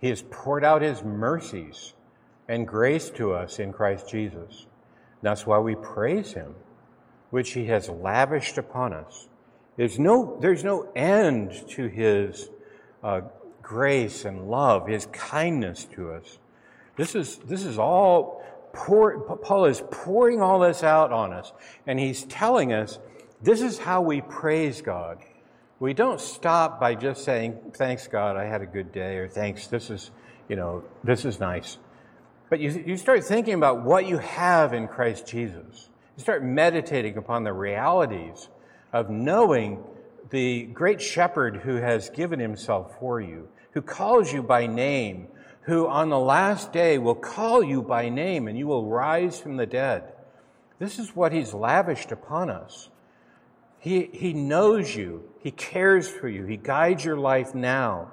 He 0.00 0.08
has 0.08 0.24
poured 0.30 0.64
out 0.64 0.80
his 0.80 1.02
mercies 1.02 1.92
and 2.48 2.66
grace 2.66 3.10
to 3.10 3.34
us 3.34 3.58
in 3.58 3.70
Christ 3.70 4.08
Jesus. 4.08 4.66
That's 5.20 5.46
why 5.46 5.58
we 5.58 5.74
praise 5.74 6.32
him, 6.32 6.54
which 7.28 7.52
he 7.52 7.66
has 7.66 7.90
lavished 7.90 8.56
upon 8.56 8.94
us. 8.94 9.28
There's 9.76 9.98
no, 9.98 10.38
there's 10.40 10.64
no 10.64 10.90
end 10.96 11.52
to 11.72 11.86
his 11.86 12.48
uh, 13.04 13.20
grace 13.60 14.24
and 14.24 14.48
love, 14.48 14.88
his 14.88 15.04
kindness 15.12 15.84
to 15.96 16.12
us. 16.12 16.38
This 16.96 17.14
is, 17.14 17.36
this 17.44 17.66
is 17.66 17.78
all, 17.78 18.42
pour, 18.72 19.20
Paul 19.20 19.66
is 19.66 19.82
pouring 19.90 20.40
all 20.40 20.60
this 20.60 20.82
out 20.82 21.12
on 21.12 21.32
us, 21.32 21.52
and 21.86 21.98
he's 21.98 22.24
telling 22.24 22.72
us 22.72 22.98
this 23.42 23.60
is 23.60 23.78
how 23.78 24.02
we 24.02 24.20
praise 24.20 24.82
God. 24.82 25.18
We 25.78 25.94
don't 25.94 26.20
stop 26.20 26.78
by 26.78 26.94
just 26.94 27.24
saying, 27.24 27.72
thanks 27.74 28.06
God, 28.06 28.36
I 28.36 28.44
had 28.44 28.60
a 28.60 28.66
good 28.66 28.92
day, 28.92 29.16
or 29.16 29.28
thanks, 29.28 29.66
this 29.66 29.88
is, 29.90 30.10
you 30.48 30.56
know, 30.56 30.84
this 31.02 31.24
is 31.24 31.40
nice. 31.40 31.78
But 32.50 32.60
you, 32.60 32.82
you 32.84 32.96
start 32.96 33.24
thinking 33.24 33.54
about 33.54 33.82
what 33.82 34.06
you 34.06 34.18
have 34.18 34.74
in 34.74 34.88
Christ 34.88 35.26
Jesus. 35.26 35.88
You 36.16 36.22
start 36.22 36.44
meditating 36.44 37.16
upon 37.16 37.44
the 37.44 37.52
realities 37.52 38.48
of 38.92 39.08
knowing 39.08 39.82
the 40.30 40.64
great 40.64 41.00
shepherd 41.00 41.56
who 41.56 41.76
has 41.76 42.10
given 42.10 42.38
himself 42.40 42.98
for 42.98 43.20
you, 43.20 43.48
who 43.72 43.82
calls 43.82 44.32
you 44.32 44.42
by 44.42 44.66
name, 44.66 45.28
who 45.70 45.86
on 45.86 46.08
the 46.08 46.18
last 46.18 46.72
day 46.72 46.98
will 46.98 47.14
call 47.14 47.62
you 47.62 47.80
by 47.80 48.08
name 48.08 48.48
and 48.48 48.58
you 48.58 48.66
will 48.66 48.86
rise 48.86 49.38
from 49.38 49.56
the 49.56 49.66
dead. 49.66 50.02
This 50.80 50.98
is 50.98 51.14
what 51.14 51.32
he's 51.32 51.54
lavished 51.54 52.10
upon 52.10 52.50
us. 52.50 52.88
He, 53.78 54.10
he 54.12 54.32
knows 54.32 54.96
you. 54.96 55.30
He 55.38 55.52
cares 55.52 56.08
for 56.08 56.28
you. 56.28 56.44
He 56.44 56.56
guides 56.56 57.04
your 57.04 57.16
life 57.16 57.54
now. 57.54 58.10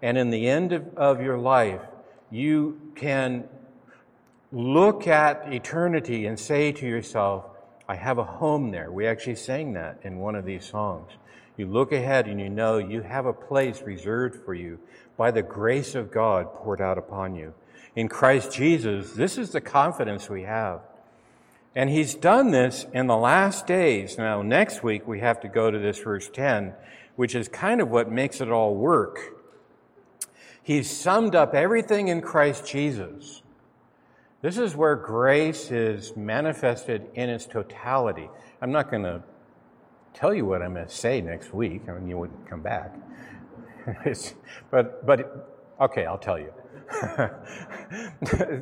And 0.00 0.16
in 0.16 0.30
the 0.30 0.48
end 0.48 0.72
of, 0.72 0.96
of 0.96 1.20
your 1.20 1.36
life, 1.36 1.80
you 2.30 2.80
can 2.94 3.48
look 4.52 5.08
at 5.08 5.52
eternity 5.52 6.26
and 6.26 6.38
say 6.38 6.70
to 6.70 6.86
yourself, 6.86 7.44
I 7.88 7.96
have 7.96 8.18
a 8.18 8.24
home 8.24 8.70
there. 8.70 8.92
We 8.92 9.08
actually 9.08 9.34
sang 9.34 9.72
that 9.72 9.98
in 10.04 10.18
one 10.18 10.36
of 10.36 10.44
these 10.44 10.64
songs. 10.64 11.10
You 11.60 11.66
look 11.66 11.92
ahead 11.92 12.26
and 12.26 12.40
you 12.40 12.48
know 12.48 12.78
you 12.78 13.02
have 13.02 13.26
a 13.26 13.34
place 13.34 13.82
reserved 13.82 14.46
for 14.46 14.54
you 14.54 14.78
by 15.18 15.30
the 15.30 15.42
grace 15.42 15.94
of 15.94 16.10
God 16.10 16.54
poured 16.54 16.80
out 16.80 16.96
upon 16.96 17.34
you. 17.34 17.52
In 17.94 18.08
Christ 18.08 18.50
Jesus, 18.50 19.12
this 19.12 19.36
is 19.36 19.50
the 19.50 19.60
confidence 19.60 20.30
we 20.30 20.44
have. 20.44 20.80
And 21.76 21.90
he's 21.90 22.14
done 22.14 22.50
this 22.50 22.86
in 22.94 23.08
the 23.08 23.16
last 23.18 23.66
days. 23.66 24.16
Now, 24.16 24.40
next 24.40 24.82
week 24.82 25.06
we 25.06 25.20
have 25.20 25.38
to 25.40 25.48
go 25.48 25.70
to 25.70 25.78
this 25.78 25.98
verse 25.98 26.30
10, 26.30 26.72
which 27.16 27.34
is 27.34 27.46
kind 27.46 27.82
of 27.82 27.90
what 27.90 28.10
makes 28.10 28.40
it 28.40 28.50
all 28.50 28.74
work. 28.74 29.18
He's 30.62 30.90
summed 30.90 31.34
up 31.34 31.52
everything 31.52 32.08
in 32.08 32.22
Christ 32.22 32.66
Jesus. 32.66 33.42
This 34.40 34.56
is 34.56 34.74
where 34.74 34.96
grace 34.96 35.70
is 35.70 36.16
manifested 36.16 37.06
in 37.12 37.28
its 37.28 37.44
totality. 37.44 38.30
I'm 38.62 38.72
not 38.72 38.90
going 38.90 39.02
to 39.02 39.22
tell 40.14 40.34
you 40.34 40.44
what 40.44 40.62
I'm 40.62 40.74
going 40.74 40.86
to 40.86 40.92
say 40.92 41.20
next 41.20 41.52
week. 41.54 41.88
I 41.88 41.92
mean, 41.92 42.08
you 42.08 42.18
wouldn't 42.18 42.48
come 42.48 42.62
back. 42.62 42.94
but, 44.70 45.06
but, 45.06 45.74
okay, 45.80 46.06
I'll 46.06 46.18
tell 46.18 46.38
you. 46.38 46.52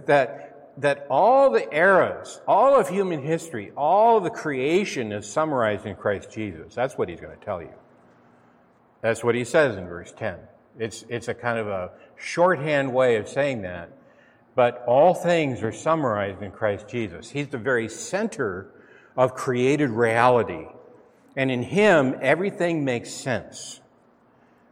that 0.07 0.49
that 0.79 1.07
all 1.11 1.51
the 1.51 1.75
eras, 1.75 2.41
all 2.47 2.79
of 2.79 2.89
human 2.89 3.21
history, 3.21 3.73
all 3.77 4.21
the 4.21 4.31
creation 4.31 5.11
is 5.13 5.27
summarized 5.27 5.87
in 5.87 5.97
Christ 5.97 6.31
Jesus. 6.31 6.75
That's 6.75 6.97
what 6.97 7.09
he's 7.09 7.21
going 7.21 7.37
to 7.37 7.45
tell 7.45 7.61
you. 7.61 7.75
That's 9.01 9.25
what 9.25 9.35
he 9.35 9.45
says 9.45 9.77
in 9.77 9.87
verse 9.89 10.13
10. 10.17 10.39
It's, 10.79 11.05
it's 11.09 11.27
a 11.27 11.35
kind 11.35 11.59
of 11.59 11.67
a 11.67 11.91
shorthand 12.17 12.93
way 12.93 13.17
of 13.17 13.29
saying 13.29 13.63
that. 13.63 13.91
But 14.55 14.85
all 14.87 15.15
things 15.15 15.63
are 15.63 15.73
summarized 15.73 16.43
in 16.43 16.53
Christ 16.53 16.89
Jesus. 16.89 17.31
He's 17.31 17.49
the 17.49 17.59
very 17.59 17.89
center 17.89 18.71
of 19.17 19.35
created 19.35 19.91
reality. 19.91 20.67
And 21.38 21.53
in 21.53 21.62
him, 21.62 22.16
everything 22.20 22.85
makes 22.85 23.12
sense. 23.12 23.81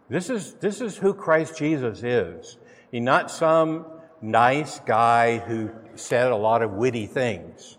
This 0.09 0.29
is, 0.29 0.55
this 0.55 0.81
is 0.81 0.97
who 0.97 1.15
Christ 1.15 1.57
Jesus 1.57 2.03
is. 2.03 2.59
He's 2.91 3.03
not 3.03 3.31
some 3.31 3.87
nice 4.21 4.81
guy 4.81 5.39
who 5.39 5.71
said 5.95 6.33
a 6.33 6.37
lot 6.37 6.63
of 6.63 6.73
witty 6.73 7.07
things. 7.07 7.79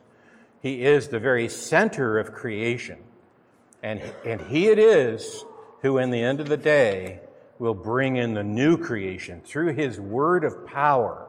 He 0.62 0.86
is 0.86 1.10
the 1.10 1.19
very 1.19 1.50
center 1.50 2.17
of 2.17 2.32
creation. 2.32 3.00
And, 3.84 4.02
and 4.26 4.39
He 4.39 4.67
it 4.67 4.80
is 4.80 5.43
who, 5.82 5.97
in 5.97 6.10
the 6.10 6.21
end 6.21 6.39
of 6.39 6.47
the 6.47 6.56
day, 6.56 7.19
will 7.60 7.73
bring 7.73 8.15
in 8.15 8.36
the 8.36 8.43
new 8.43 8.78
creation 8.78 9.41
through 9.41 9.73
His 9.73 10.00
word 10.00 10.45
of 10.45 10.65
power. 10.65 11.28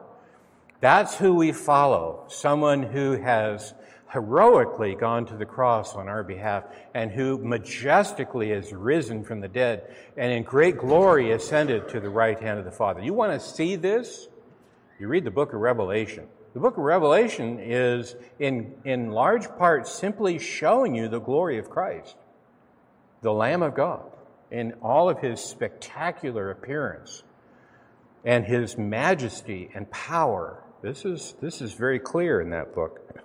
That's 0.81 1.17
who 1.17 1.35
we 1.35 1.51
follow. 1.51 2.25
Someone 2.29 2.85
who 2.85 3.21
has 3.21 3.75
heroically 4.09 4.95
gone 4.95 5.27
to 5.27 5.37
the 5.37 5.45
cross 5.45 5.95
on 5.95 6.09
our 6.09 6.25
behalf 6.25 6.65
and 6.95 7.11
who 7.11 7.39
majestically 7.39 8.51
has 8.51 8.73
risen 8.73 9.23
from 9.23 9.41
the 9.41 9.49
dead 9.49 9.95
and 10.17 10.33
in 10.33 10.43
great 10.43 10.79
glory 10.79 11.31
ascended 11.33 11.89
to 11.89 12.01
the 12.01 12.09
right 12.09 12.41
hand 12.41 12.59
of 12.59 12.65
the 12.65 12.71
Father. 12.71 13.03
You 13.03 13.13
want 13.13 13.39
to 13.39 13.47
see 13.47 13.77
this? 13.77 14.29
You 14.99 15.09
read 15.09 15.25
the 15.25 15.31
book 15.31 15.53
of 15.53 15.61
Revelation. 15.61 16.27
The 16.55 16.61
book 16.61 16.79
of 16.79 16.83
Revelation 16.83 17.61
is, 17.61 18.17
in, 18.39 18.75
in 18.85 19.11
large 19.11 19.47
part, 19.59 19.87
simply 19.87 20.39
showing 20.39 20.95
you 20.95 21.09
the 21.09 21.21
glory 21.21 21.59
of 21.59 21.69
Christ, 21.69 22.17
the 23.21 23.33
Lamb 23.33 23.63
of 23.63 23.75
God, 23.75 24.11
in 24.51 24.73
all 24.83 25.11
of 25.11 25.21
his 25.21 25.41
spectacular 25.41 26.51
appearance 26.51 27.23
and 28.25 28.47
his 28.47 28.79
majesty 28.79 29.71
and 29.75 29.91
power. 29.91 30.65
This 30.83 31.05
is, 31.05 31.35
this 31.43 31.61
is 31.61 31.75
very 31.75 31.99
clear 31.99 32.41
in 32.41 32.51
that 32.51 32.75
book. 32.75 33.21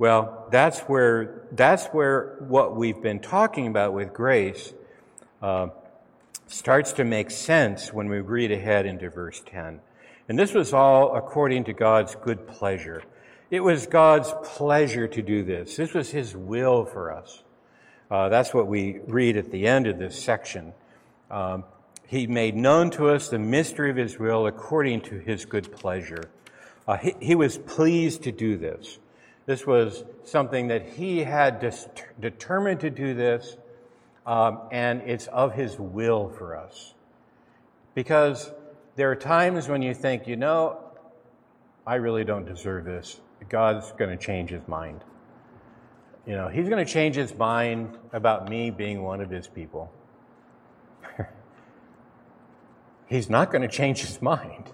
Well, 0.00 0.46
that's 0.50 0.80
where, 0.80 1.42
that's 1.52 1.88
where 1.88 2.36
what 2.48 2.74
we've 2.74 3.02
been 3.02 3.20
talking 3.20 3.66
about 3.66 3.92
with 3.92 4.14
grace 4.14 4.72
uh, 5.42 5.66
starts 6.46 6.94
to 6.94 7.04
make 7.04 7.30
sense 7.30 7.92
when 7.92 8.08
we 8.08 8.20
read 8.20 8.50
ahead 8.50 8.86
into 8.86 9.10
verse 9.10 9.42
10. 9.44 9.78
And 10.26 10.38
this 10.38 10.54
was 10.54 10.72
all 10.72 11.14
according 11.14 11.64
to 11.64 11.74
God's 11.74 12.14
good 12.14 12.48
pleasure. 12.48 13.02
It 13.50 13.60
was 13.60 13.86
God's 13.86 14.32
pleasure 14.42 15.06
to 15.06 15.20
do 15.20 15.42
this. 15.42 15.76
This 15.76 15.92
was 15.92 16.08
His 16.08 16.34
will 16.34 16.86
for 16.86 17.12
us. 17.12 17.42
Uh, 18.10 18.30
that's 18.30 18.54
what 18.54 18.68
we 18.68 19.00
read 19.06 19.36
at 19.36 19.50
the 19.50 19.66
end 19.66 19.86
of 19.86 19.98
this 19.98 20.18
section. 20.18 20.72
Um, 21.30 21.64
he 22.06 22.26
made 22.26 22.56
known 22.56 22.90
to 22.92 23.10
us 23.10 23.28
the 23.28 23.38
mystery 23.38 23.90
of 23.90 23.96
His 23.96 24.18
will 24.18 24.46
according 24.46 25.02
to 25.02 25.18
His 25.18 25.44
good 25.44 25.70
pleasure. 25.70 26.30
Uh, 26.88 26.96
he, 26.96 27.14
he, 27.20 27.34
was 27.34 27.58
pleased 27.58 28.22
to 28.22 28.32
do 28.32 28.56
this. 28.56 28.98
This 29.50 29.66
was 29.66 30.04
something 30.22 30.68
that 30.68 30.90
He 30.90 31.24
had 31.24 31.58
dis- 31.58 31.88
determined 32.20 32.78
to 32.82 32.90
do 32.90 33.14
this, 33.14 33.56
um, 34.24 34.60
and 34.70 35.02
it's 35.02 35.26
of 35.26 35.54
His 35.54 35.76
will 35.76 36.28
for 36.28 36.56
us. 36.56 36.94
Because 37.96 38.52
there 38.94 39.10
are 39.10 39.16
times 39.16 39.68
when 39.68 39.82
you 39.82 39.92
think, 39.92 40.28
you 40.28 40.36
know, 40.36 40.78
I 41.84 41.96
really 41.96 42.22
don't 42.22 42.46
deserve 42.46 42.84
this. 42.84 43.20
God's 43.48 43.90
going 43.90 44.16
to 44.16 44.24
change 44.24 44.50
his 44.50 44.68
mind. 44.68 45.02
You 46.28 46.36
know, 46.36 46.46
he's 46.46 46.68
going 46.68 46.86
to 46.86 46.92
change 46.92 47.16
his 47.16 47.34
mind 47.34 47.98
about 48.12 48.48
me 48.48 48.70
being 48.70 49.02
one 49.02 49.20
of 49.20 49.30
his 49.30 49.48
people. 49.48 49.92
he's 53.08 53.28
not 53.28 53.50
going 53.50 53.62
to 53.62 53.68
change 53.76 54.02
his 54.02 54.22
mind 54.22 54.70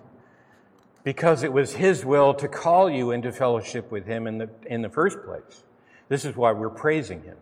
because 1.06 1.44
it 1.44 1.52
was 1.52 1.72
his 1.72 2.04
will 2.04 2.34
to 2.34 2.48
call 2.48 2.90
you 2.90 3.12
into 3.12 3.30
fellowship 3.30 3.92
with 3.92 4.04
him 4.06 4.26
in 4.26 4.38
the, 4.38 4.50
in 4.66 4.82
the 4.82 4.88
first 4.88 5.22
place. 5.24 5.62
This 6.08 6.24
is 6.24 6.34
why 6.34 6.50
we're 6.50 6.68
praising 6.68 7.22
him. 7.22 7.36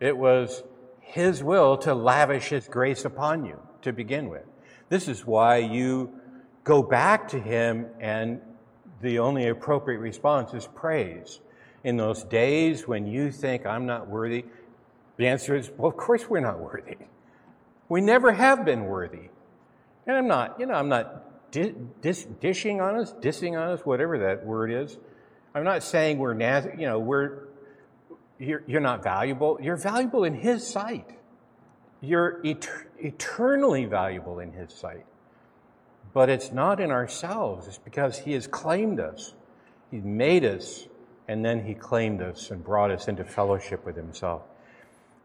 It 0.00 0.14
was 0.14 0.62
his 1.00 1.42
will 1.42 1.78
to 1.78 1.94
lavish 1.94 2.50
his 2.50 2.68
grace 2.68 3.06
upon 3.06 3.46
you 3.46 3.58
to 3.80 3.90
begin 3.94 4.28
with. 4.28 4.44
This 4.90 5.08
is 5.08 5.24
why 5.24 5.56
you 5.56 6.12
go 6.62 6.82
back 6.82 7.28
to 7.28 7.40
Him, 7.40 7.86
and 8.00 8.38
the 9.00 9.18
only 9.18 9.48
appropriate 9.48 10.00
response 10.00 10.52
is 10.52 10.66
praise. 10.74 11.40
In 11.84 11.96
those 11.96 12.22
days 12.24 12.86
when 12.86 13.06
you 13.06 13.32
think, 13.32 13.64
I'm 13.64 13.86
not 13.86 14.08
worthy, 14.08 14.44
The 15.16 15.26
answer 15.26 15.56
is, 15.56 15.70
well, 15.78 15.88
of 15.88 15.96
course 15.96 16.28
we're 16.28 16.40
not 16.40 16.60
worthy. 16.60 16.98
We 17.88 18.02
never 18.02 18.30
have 18.30 18.66
been 18.66 18.84
worthy. 18.84 19.30
And 20.06 20.18
I'm 20.18 20.28
not, 20.28 20.60
you 20.60 20.66
know, 20.66 20.74
I'm 20.74 20.90
not 20.90 21.27
di- 21.50 21.74
dis- 22.00 22.26
dishing 22.40 22.80
on 22.80 22.96
us, 22.96 23.12
dissing 23.14 23.52
on 23.52 23.70
us, 23.70 23.80
whatever 23.84 24.18
that 24.18 24.44
word 24.44 24.70
is. 24.70 24.98
I'm 25.54 25.64
not 25.64 25.82
saying 25.82 26.18
we're, 26.18 26.34
naz- 26.34 26.68
you 26.76 26.86
know, 26.86 26.98
we're, 26.98 27.44
you're, 28.38 28.62
you're 28.66 28.80
not 28.80 29.02
valuable. 29.02 29.58
You're 29.60 29.76
valuable 29.76 30.24
in 30.24 30.34
His 30.34 30.66
sight. 30.66 31.10
You're 32.00 32.40
et- 32.44 32.68
eternally 32.98 33.84
valuable 33.84 34.38
in 34.38 34.52
His 34.52 34.72
sight. 34.72 35.06
But 36.12 36.28
it's 36.30 36.52
not 36.52 36.80
in 36.80 36.90
ourselves. 36.90 37.66
It's 37.66 37.78
because 37.78 38.18
He 38.18 38.32
has 38.32 38.46
claimed 38.46 39.00
us. 39.00 39.34
He 39.90 39.98
made 39.98 40.44
us, 40.44 40.86
and 41.26 41.44
then 41.44 41.64
He 41.64 41.74
claimed 41.74 42.22
us 42.22 42.50
and 42.50 42.62
brought 42.62 42.90
us 42.90 43.08
into 43.08 43.24
fellowship 43.24 43.84
with 43.84 43.96
Himself. 43.96 44.42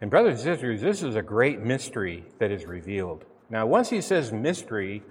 And, 0.02 0.10
brothers 0.10 0.44
and 0.44 0.56
sisters, 0.56 0.82
this 0.82 1.04
is 1.04 1.16
a 1.16 1.22
great 1.22 1.60
mystery 1.60 2.26
that 2.40 2.52
is 2.52 2.66
revealed. 2.66 3.24
Now, 3.50 3.66
once 3.66 3.90
He 3.90 4.02
says 4.02 4.32
mystery, 4.32 5.04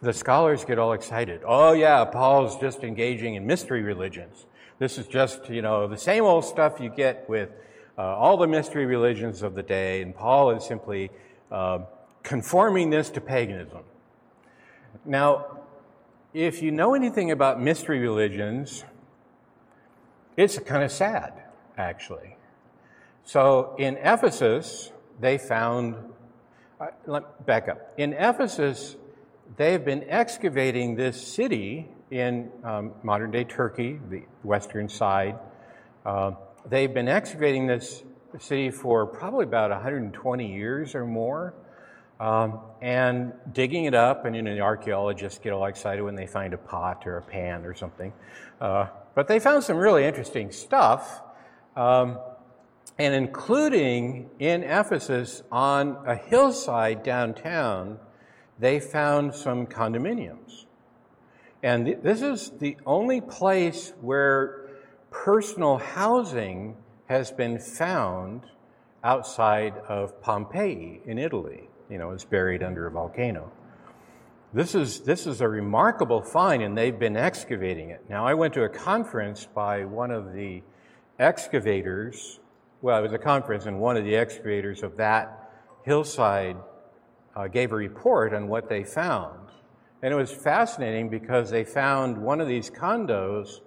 the 0.00 0.12
scholars 0.12 0.64
get 0.64 0.78
all 0.78 0.92
excited. 0.92 1.42
Oh, 1.46 1.72
yeah, 1.72 2.04
Paul's 2.04 2.58
just 2.58 2.82
engaging 2.82 3.34
in 3.34 3.46
mystery 3.46 3.82
religions. 3.82 4.46
This 4.78 4.98
is 4.98 5.06
just, 5.06 5.48
you 5.48 5.62
know, 5.62 5.86
the 5.86 5.98
same 5.98 6.24
old 6.24 6.44
stuff 6.44 6.80
you 6.80 6.90
get 6.90 7.28
with 7.28 7.50
uh, 7.96 8.02
all 8.02 8.36
the 8.36 8.46
mystery 8.46 8.86
religions 8.86 9.42
of 9.42 9.54
the 9.54 9.62
day, 9.62 10.02
and 10.02 10.14
Paul 10.14 10.50
is 10.50 10.64
simply 10.64 11.10
uh, 11.50 11.80
conforming 12.22 12.90
this 12.90 13.10
to 13.10 13.20
paganism. 13.20 13.82
Now, 15.04 15.58
if 16.32 16.62
you 16.62 16.70
know 16.70 16.94
anything 16.94 17.30
about 17.30 17.60
mystery 17.60 17.98
religions, 17.98 18.84
it's 20.36 20.58
kind 20.58 20.82
of 20.82 20.90
sad, 20.90 21.42
actually. 21.76 22.36
So 23.24 23.74
in 23.78 23.96
Ephesus, 23.98 24.90
they 25.20 25.38
found, 25.38 25.94
uh, 26.80 26.86
let, 27.06 27.44
back 27.46 27.68
up. 27.68 27.92
In 27.98 28.14
Ephesus, 28.14 28.96
they've 29.56 29.84
been 29.84 30.04
excavating 30.08 30.94
this 30.94 31.26
city 31.26 31.88
in 32.10 32.50
um, 32.64 32.92
modern 33.02 33.30
day 33.30 33.44
Turkey, 33.44 33.98
the 34.10 34.22
western 34.42 34.88
side. 34.88 35.38
Uh, 36.04 36.32
they've 36.68 36.92
been 36.92 37.08
excavating 37.08 37.66
this 37.66 38.02
city 38.38 38.70
for 38.70 39.06
probably 39.06 39.44
about 39.44 39.70
120 39.70 40.54
years 40.54 40.94
or 40.94 41.06
more. 41.06 41.54
Um, 42.20 42.60
and 42.80 43.32
digging 43.52 43.86
it 43.86 43.94
up, 43.94 44.26
and 44.26 44.36
you 44.36 44.42
know, 44.42 44.54
the 44.54 44.60
archaeologists 44.60 45.40
get 45.40 45.52
all 45.52 45.64
excited 45.64 46.02
when 46.02 46.14
they 46.14 46.28
find 46.28 46.54
a 46.54 46.56
pot 46.56 47.04
or 47.04 47.16
a 47.16 47.22
pan 47.22 47.64
or 47.64 47.74
something. 47.74 48.12
Uh, 48.60 48.86
but 49.16 49.26
they 49.26 49.40
found 49.40 49.64
some 49.64 49.76
really 49.76 50.04
interesting 50.04 50.52
stuff, 50.52 51.20
um, 51.74 52.20
and 52.96 53.12
including 53.12 54.30
in 54.38 54.62
Ephesus 54.62 55.42
on 55.50 55.98
a 56.06 56.14
hillside 56.14 57.02
downtown, 57.02 57.98
they 58.58 58.80
found 58.80 59.34
some 59.34 59.66
condominiums. 59.66 60.66
And 61.62 61.86
th- 61.86 61.98
this 62.02 62.22
is 62.22 62.50
the 62.58 62.76
only 62.86 63.20
place 63.20 63.92
where 64.00 64.68
personal 65.10 65.78
housing 65.78 66.76
has 67.06 67.30
been 67.30 67.58
found 67.58 68.42
outside 69.04 69.76
of 69.88 70.20
Pompeii 70.20 71.00
in 71.04 71.18
Italy 71.18 71.68
you 71.92 71.98
know, 71.98 72.12
is 72.12 72.24
buried 72.24 72.62
under 72.62 72.86
a 72.86 72.90
volcano. 72.90 73.52
This 74.54 74.74
is, 74.74 75.00
this 75.00 75.26
is 75.26 75.42
a 75.42 75.48
remarkable 75.48 76.22
find, 76.22 76.62
and 76.62 76.76
they've 76.76 76.98
been 76.98 77.18
excavating 77.18 77.90
it. 77.90 78.02
Now, 78.08 78.26
I 78.26 78.32
went 78.32 78.54
to 78.54 78.64
a 78.64 78.68
conference 78.68 79.46
by 79.54 79.84
one 79.84 80.10
of 80.10 80.32
the 80.32 80.62
excavators. 81.18 82.40
Well, 82.80 82.98
it 82.98 83.02
was 83.02 83.12
a 83.12 83.18
conference, 83.18 83.66
and 83.66 83.78
one 83.78 83.98
of 83.98 84.04
the 84.04 84.16
excavators 84.16 84.82
of 84.82 84.96
that 84.96 85.50
hillside 85.84 86.56
uh, 87.34 87.48
gave 87.48 87.72
a 87.72 87.76
report 87.76 88.34
on 88.34 88.48
what 88.48 88.68
they 88.68 88.84
found. 88.84 89.38
And 90.02 90.12
it 90.12 90.16
was 90.16 90.30
fascinating 90.30 91.08
because 91.08 91.50
they 91.50 91.64
found 91.64 92.18
one 92.18 92.40
of 92.40 92.48
these 92.48 92.70
condos 92.70 93.60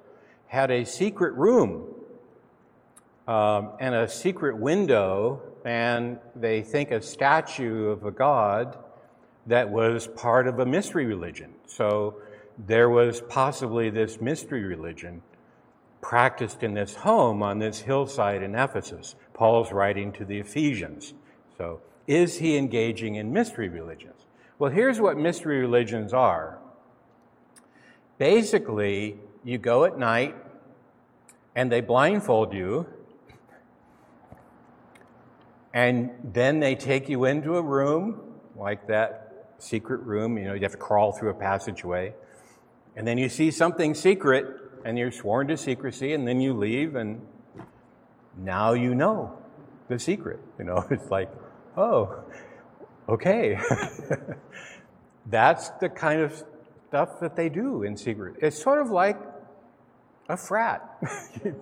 had 0.48 0.70
a 0.72 0.86
secret 0.86 1.34
room 1.34 1.94
um, 3.28 3.72
and 3.80 3.96
a 3.96 4.08
secret 4.08 4.58
window 4.58 5.42
and 5.64 6.20
they 6.36 6.62
think 6.62 6.92
a 6.92 7.02
statue 7.02 7.88
of 7.88 8.06
a 8.06 8.12
god 8.12 8.78
that 9.48 9.70
was 9.70 10.08
part 10.08 10.48
of 10.48 10.60
a 10.60 10.66
mystery 10.66 11.06
religion. 11.06 11.54
So 11.66 12.18
there 12.58 12.90
was 12.90 13.22
possibly 13.22 13.90
this 13.90 14.22
mystery 14.22 14.64
religion 14.64 15.22
practiced 16.02 16.62
in 16.64 16.74
this 16.74 16.96
home 16.96 17.42
on 17.42 17.60
this 17.60 17.80
hillside 17.80 18.44
in 18.44 18.56
Ephesus. 18.56 19.16
Paul's 19.34 19.72
writing 19.72 20.12
to 20.14 20.26
the 20.26 20.38
Ephesians. 20.38 21.14
So 21.58 21.82
is 22.08 22.38
he 22.38 22.58
engaging 22.58 23.16
in 23.16 23.34
mystery 23.34 23.70
religions? 23.70 24.26
Well, 24.60 24.72
here's 24.72 25.00
what 25.00 25.18
mystery 25.18 25.60
religions 25.60 26.14
are. 26.14 26.60
Basically, 28.18 29.18
you 29.44 29.58
go 29.58 29.84
at 29.86 29.98
night 29.98 30.36
and 31.56 31.72
they 31.72 31.82
blindfold 31.82 32.54
you 32.54 32.88
and 35.74 36.10
then 36.24 36.62
they 36.62 36.74
take 36.76 37.10
you 37.10 37.26
into 37.26 37.58
a 37.58 37.62
room 37.62 38.22
like 38.56 38.88
that 38.88 39.56
secret 39.58 40.02
room. 40.02 40.38
You 40.38 40.46
know, 40.46 40.54
you 40.54 40.62
have 40.62 40.72
to 40.72 40.78
crawl 40.78 41.12
through 41.12 41.32
a 41.32 41.34
passageway. 41.34 42.14
And 42.96 43.06
then 43.06 43.18
you 43.18 43.28
see 43.28 43.52
something 43.52 43.94
secret 43.94 44.46
and 44.86 44.98
you're 44.98 45.12
sworn 45.12 45.48
to 45.48 45.58
secrecy 45.58 46.14
and 46.14 46.26
then 46.26 46.40
you 46.40 46.54
leave 46.54 46.96
and 46.96 47.22
now 48.38 48.72
you 48.72 48.96
know 48.96 49.38
the 49.90 50.00
secret. 50.00 50.40
You 50.58 50.64
know, 50.64 50.86
it's 50.90 51.12
like, 51.12 51.30
oh, 51.78 52.24
okay. 53.10 53.60
That's 55.28 55.70
the 55.82 55.90
kind 55.90 56.22
of 56.22 56.44
stuff 56.88 57.20
that 57.20 57.36
they 57.36 57.50
do 57.50 57.84
in 57.84 57.98
secret. 57.98 58.36
It's 58.42 58.62
sort 58.62 58.82
of 58.82 58.90
like 58.90 59.18
a 60.30 60.38
frat 60.38 60.82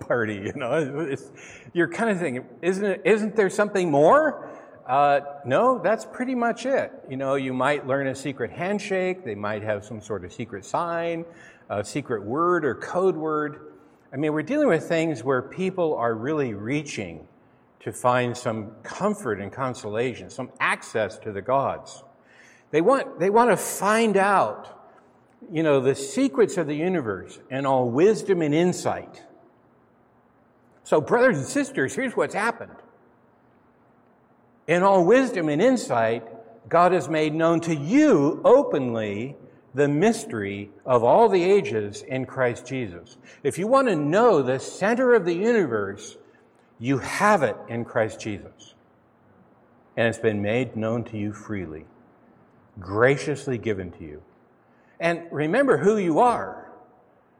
party, 0.00 0.34
you 0.34 0.52
know. 0.54 1.06
It's, 1.08 1.30
you're 1.72 1.88
kind 1.88 2.10
of 2.10 2.18
thinking, 2.18 2.44
isn't, 2.62 2.84
it, 2.84 3.02
isn't 3.04 3.36
there 3.36 3.50
something 3.50 3.90
more? 3.90 4.50
Uh, 4.86 5.20
no, 5.46 5.78
that's 5.78 6.04
pretty 6.04 6.34
much 6.34 6.66
it. 6.66 6.92
You 7.08 7.16
know, 7.16 7.36
you 7.36 7.54
might 7.54 7.86
learn 7.86 8.06
a 8.08 8.14
secret 8.14 8.50
handshake, 8.50 9.24
they 9.24 9.34
might 9.34 9.62
have 9.62 9.84
some 9.84 10.00
sort 10.00 10.24
of 10.24 10.32
secret 10.32 10.64
sign, 10.64 11.24
a 11.70 11.82
secret 11.82 12.22
word 12.22 12.64
or 12.64 12.74
code 12.74 13.16
word. 13.16 13.72
I 14.12 14.16
mean, 14.16 14.32
we're 14.32 14.42
dealing 14.42 14.68
with 14.68 14.86
things 14.86 15.24
where 15.24 15.40
people 15.40 15.94
are 15.96 16.14
really 16.14 16.52
reaching 16.52 17.26
to 17.84 17.92
find 17.92 18.34
some 18.34 18.70
comfort 18.82 19.40
and 19.40 19.52
consolation, 19.52 20.30
some 20.30 20.50
access 20.58 21.18
to 21.18 21.32
the 21.32 21.42
gods. 21.42 22.02
They 22.70 22.80
want, 22.80 23.20
they 23.20 23.28
want 23.28 23.50
to 23.50 23.58
find 23.58 24.16
out 24.16 24.74
you 25.52 25.62
know, 25.62 25.80
the 25.80 25.94
secrets 25.94 26.56
of 26.56 26.66
the 26.66 26.74
universe 26.74 27.38
and 27.50 27.66
all 27.66 27.90
wisdom 27.90 28.40
and 28.40 28.54
insight. 28.54 29.22
So, 30.82 31.02
brothers 31.02 31.36
and 31.36 31.46
sisters, 31.46 31.94
here's 31.94 32.16
what's 32.16 32.34
happened. 32.34 32.72
In 34.66 34.82
all 34.82 35.04
wisdom 35.04 35.50
and 35.50 35.60
insight, 35.60 36.26
God 36.70 36.92
has 36.92 37.10
made 37.10 37.34
known 37.34 37.60
to 37.60 37.74
you 37.74 38.40
openly 38.46 39.36
the 39.74 39.88
mystery 39.88 40.70
of 40.86 41.04
all 41.04 41.28
the 41.28 41.42
ages 41.42 42.00
in 42.00 42.24
Christ 42.24 42.66
Jesus. 42.66 43.18
If 43.42 43.58
you 43.58 43.66
want 43.66 43.88
to 43.88 43.96
know 43.96 44.40
the 44.40 44.58
center 44.58 45.12
of 45.12 45.26
the 45.26 45.34
universe, 45.34 46.16
you 46.84 46.98
have 46.98 47.42
it 47.42 47.56
in 47.66 47.82
Christ 47.82 48.20
Jesus. 48.20 48.74
And 49.96 50.06
it's 50.06 50.18
been 50.18 50.42
made 50.42 50.76
known 50.76 51.02
to 51.04 51.16
you 51.16 51.32
freely, 51.32 51.86
graciously 52.78 53.56
given 53.56 53.90
to 53.92 54.04
you. 54.04 54.22
And 55.00 55.22
remember 55.30 55.78
who 55.78 55.96
you 55.96 56.18
are. 56.18 56.70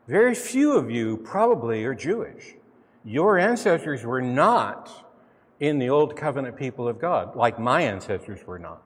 Very 0.08 0.34
few 0.34 0.78
of 0.78 0.90
you 0.90 1.18
probably 1.18 1.84
are 1.84 1.94
Jewish. 1.94 2.54
Your 3.04 3.38
ancestors 3.38 4.02
were 4.02 4.22
not 4.22 4.90
in 5.60 5.78
the 5.78 5.90
Old 5.90 6.16
Covenant 6.16 6.56
people 6.56 6.88
of 6.88 6.98
God, 6.98 7.36
like 7.36 7.58
my 7.58 7.82
ancestors 7.82 8.46
were 8.46 8.58
not. 8.58 8.82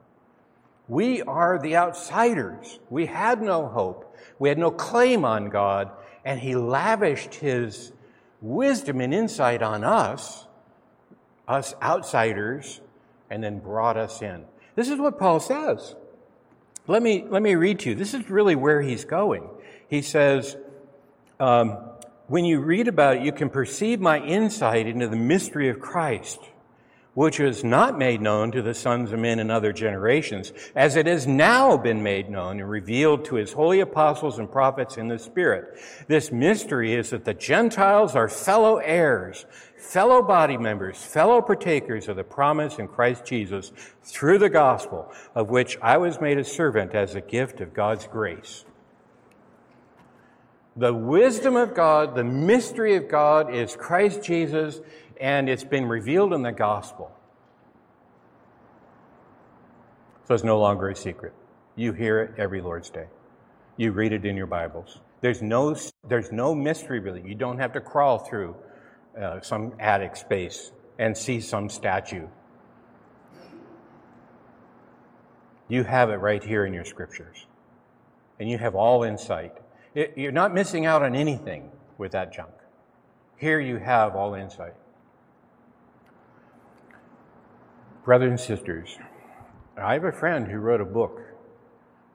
We 0.89 1.21
are 1.21 1.57
the 1.57 1.77
outsiders. 1.77 2.79
We 2.89 3.05
had 3.05 3.41
no 3.41 3.65
hope. 3.65 4.13
We 4.39 4.49
had 4.49 4.57
no 4.57 4.71
claim 4.71 5.23
on 5.23 5.51
God, 5.51 5.89
and 6.25 6.37
He 6.37 6.57
lavished 6.57 7.35
His 7.35 7.93
wisdom 8.41 8.99
and 8.99 9.13
insight 9.13 9.61
on 9.61 9.85
us, 9.85 10.47
us 11.49 11.73
outsiders, 11.81 12.79
and 13.29 13.43
then 13.43 13.59
brought 13.59 13.97
us 13.97 14.21
in. 14.21 14.45
This 14.75 14.87
is 14.87 14.99
what 14.99 15.19
Paul 15.19 15.39
says. 15.39 15.95
Let 16.87 17.03
me, 17.03 17.25
let 17.27 17.41
me 17.41 17.55
read 17.55 17.79
to 17.79 17.89
you. 17.89 17.95
This 17.95 18.13
is 18.13 18.29
really 18.29 18.55
where 18.55 18.81
he's 18.81 19.03
going. 19.03 19.49
He 19.87 20.01
says, 20.01 20.55
um, 21.39 21.77
When 22.27 22.45
you 22.45 22.59
read 22.61 22.87
about 22.87 23.17
it, 23.17 23.23
you 23.23 23.31
can 23.31 23.49
perceive 23.49 23.99
my 23.99 24.19
insight 24.19 24.87
into 24.87 25.07
the 25.07 25.15
mystery 25.15 25.69
of 25.69 25.79
Christ, 25.79 26.39
which 27.13 27.39
was 27.39 27.63
not 27.63 27.97
made 27.97 28.21
known 28.21 28.51
to 28.51 28.61
the 28.61 28.73
sons 28.73 29.11
of 29.11 29.19
men 29.19 29.39
in 29.39 29.51
other 29.51 29.73
generations, 29.73 30.53
as 30.75 30.95
it 30.95 31.05
has 31.05 31.27
now 31.27 31.77
been 31.77 32.01
made 32.01 32.29
known 32.29 32.59
and 32.59 32.69
revealed 32.69 33.25
to 33.25 33.35
his 33.35 33.53
holy 33.53 33.79
apostles 33.79 34.39
and 34.39 34.51
prophets 34.51 34.97
in 34.97 35.07
the 35.07 35.19
Spirit. 35.19 35.79
This 36.07 36.31
mystery 36.31 36.93
is 36.93 37.09
that 37.09 37.25
the 37.25 37.33
Gentiles 37.33 38.15
are 38.15 38.29
fellow 38.29 38.77
heirs, 38.77 39.45
fellow 39.79 40.21
body 40.21 40.57
members, 40.57 40.97
fellow 40.97 41.41
partakers 41.41 42.07
of 42.09 42.17
the 42.17 42.23
promise 42.23 42.77
in 42.77 42.87
Christ 42.87 43.25
Jesus 43.25 43.71
through 44.03 44.37
the 44.37 44.49
gospel, 44.49 45.11
of 45.33 45.49
which 45.49 45.77
I 45.81 45.97
was 45.97 46.19
made 46.19 46.37
a 46.37 46.43
servant 46.43 46.93
as 46.93 47.15
a 47.15 47.21
gift 47.21 47.61
of 47.61 47.73
God's 47.73 48.05
grace. 48.05 48.65
The 50.75 50.93
wisdom 50.93 51.55
of 51.55 51.73
God, 51.73 52.15
the 52.15 52.23
mystery 52.23 52.95
of 52.95 53.07
God 53.07 53.53
is 53.53 53.75
Christ 53.75 54.21
Jesus 54.23 54.81
and 55.19 55.49
it's 55.49 55.63
been 55.63 55.85
revealed 55.85 56.33
in 56.33 56.41
the 56.41 56.51
gospel. 56.51 57.11
So 60.27 60.35
it's 60.35 60.43
no 60.43 60.59
longer 60.59 60.89
a 60.89 60.95
secret. 60.95 61.33
You 61.75 61.93
hear 61.93 62.21
it 62.21 62.33
every 62.37 62.61
Lord's 62.61 62.89
Day. 62.89 63.07
You 63.77 63.91
read 63.91 64.13
it 64.13 64.25
in 64.25 64.37
your 64.37 64.45
Bibles. 64.45 64.99
There's 65.21 65.41
no, 65.41 65.75
there's 66.07 66.31
no 66.31 66.53
mystery 66.53 66.99
really. 66.99 67.21
You 67.25 67.35
don't 67.35 67.57
have 67.57 67.73
to 67.73 67.81
crawl 67.81 68.19
through 68.19 68.55
uh, 69.17 69.39
some 69.41 69.73
attic 69.79 70.15
space 70.15 70.71
and 70.97 71.17
see 71.17 71.39
some 71.39 71.69
statue. 71.69 72.27
You 75.67 75.83
have 75.83 76.09
it 76.09 76.15
right 76.15 76.43
here 76.43 76.65
in 76.65 76.73
your 76.73 76.83
scriptures. 76.83 77.45
And 78.39 78.49
you 78.49 78.57
have 78.57 78.75
all 78.75 79.03
insight. 79.03 79.53
It, 79.93 80.13
you're 80.17 80.31
not 80.31 80.53
missing 80.53 80.85
out 80.85 81.03
on 81.03 81.15
anything 81.15 81.71
with 81.97 82.11
that 82.13 82.33
junk. 82.33 82.51
Here 83.37 83.59
you 83.59 83.77
have 83.77 84.15
all 84.15 84.33
insight. 84.33 84.73
Brothers 88.03 88.29
and 88.29 88.39
sisters, 88.39 88.97
I 89.77 89.93
have 89.93 90.03
a 90.03 90.11
friend 90.11 90.47
who 90.47 90.57
wrote 90.57 90.81
a 90.81 90.85
book 90.85 91.21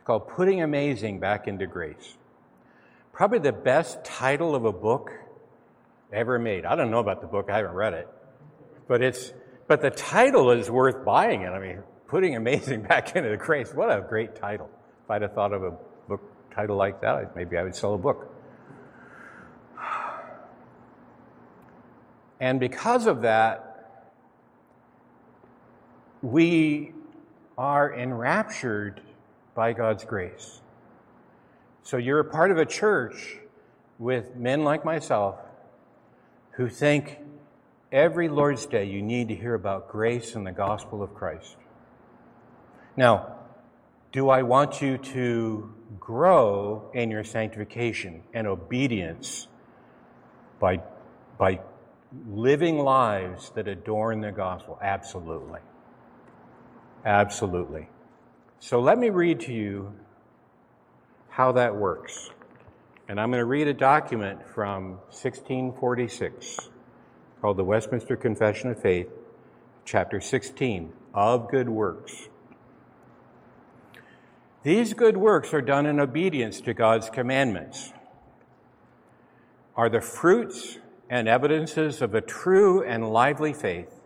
called 0.04 0.28
Putting 0.28 0.60
Amazing 0.62 1.20
Back 1.20 1.46
into 1.46 1.66
Grace. 1.66 2.16
Probably 3.12 3.38
the 3.38 3.52
best 3.52 4.04
title 4.04 4.54
of 4.54 4.64
a 4.64 4.72
book 4.72 5.12
ever 6.14 6.38
made. 6.38 6.64
I 6.64 6.76
don't 6.76 6.90
know 6.90 7.00
about 7.00 7.20
the 7.20 7.26
book, 7.26 7.50
I 7.50 7.56
haven't 7.56 7.74
read 7.74 7.92
it. 7.92 8.08
But 8.88 9.02
it's 9.02 9.32
but 9.66 9.80
the 9.80 9.90
title 9.90 10.50
is 10.50 10.70
worth 10.70 11.04
buying 11.04 11.42
it. 11.42 11.48
I 11.48 11.58
mean, 11.58 11.82
putting 12.06 12.36
amazing 12.36 12.82
back 12.88 13.16
into 13.16 13.30
the 13.30 13.36
grace. 13.36 13.72
What 13.74 13.90
a 13.90 14.00
great 14.00 14.36
title. 14.36 14.70
If 15.04 15.10
I'd 15.10 15.22
have 15.22 15.32
thought 15.34 15.52
of 15.52 15.62
a 15.62 15.72
book 16.08 16.22
title 16.54 16.76
like 16.76 17.00
that, 17.00 17.34
maybe 17.34 17.56
I 17.58 17.62
would 17.62 17.74
sell 17.74 17.94
a 17.94 17.98
book. 17.98 18.30
And 22.40 22.60
because 22.60 23.06
of 23.06 23.22
that, 23.22 24.10
we 26.20 26.92
are 27.56 27.94
enraptured 27.94 29.00
by 29.54 29.72
God's 29.72 30.04
grace. 30.04 30.60
So 31.84 31.96
you're 31.96 32.18
a 32.18 32.24
part 32.24 32.50
of 32.50 32.58
a 32.58 32.66
church 32.66 33.38
with 33.98 34.34
men 34.34 34.64
like 34.64 34.84
myself 34.84 35.36
who 36.56 36.68
think 36.68 37.18
every 37.90 38.28
Lord's 38.28 38.66
Day 38.66 38.84
you 38.84 39.02
need 39.02 39.28
to 39.28 39.34
hear 39.34 39.54
about 39.54 39.88
grace 39.88 40.34
and 40.34 40.46
the 40.46 40.52
gospel 40.52 41.02
of 41.02 41.14
Christ. 41.14 41.56
Now, 42.96 43.36
do 44.12 44.28
I 44.28 44.42
want 44.42 44.80
you 44.80 44.98
to 44.98 45.74
grow 45.98 46.90
in 46.94 47.10
your 47.10 47.24
sanctification 47.24 48.22
and 48.32 48.46
obedience 48.46 49.48
by, 50.60 50.80
by 51.38 51.60
living 52.28 52.78
lives 52.78 53.50
that 53.56 53.66
adorn 53.66 54.20
the 54.20 54.30
gospel? 54.30 54.78
Absolutely. 54.80 55.60
Absolutely. 57.04 57.88
So 58.60 58.80
let 58.80 58.98
me 58.98 59.10
read 59.10 59.40
to 59.40 59.52
you 59.52 59.92
how 61.28 61.52
that 61.52 61.74
works. 61.74 62.30
And 63.08 63.20
I'm 63.20 63.30
going 63.30 63.40
to 63.40 63.44
read 63.44 63.68
a 63.68 63.74
document 63.74 64.46
from 64.46 64.92
1646 65.10 66.70
called 67.40 67.56
the 67.56 67.64
Westminster 67.64 68.16
Confession 68.16 68.70
of 68.70 68.80
Faith, 68.80 69.08
chapter 69.84 70.20
16, 70.20 70.92
of 71.12 71.50
good 71.50 71.68
works. 71.68 72.28
These 74.62 74.94
good 74.94 75.16
works 75.16 75.52
are 75.52 75.60
done 75.60 75.84
in 75.84 76.00
obedience 76.00 76.62
to 76.62 76.72
God's 76.72 77.10
commandments, 77.10 77.92
are 79.76 79.90
the 79.90 80.00
fruits 80.00 80.78
and 81.10 81.28
evidences 81.28 82.00
of 82.00 82.14
a 82.14 82.22
true 82.22 82.82
and 82.82 83.12
lively 83.12 83.52
faith 83.52 84.00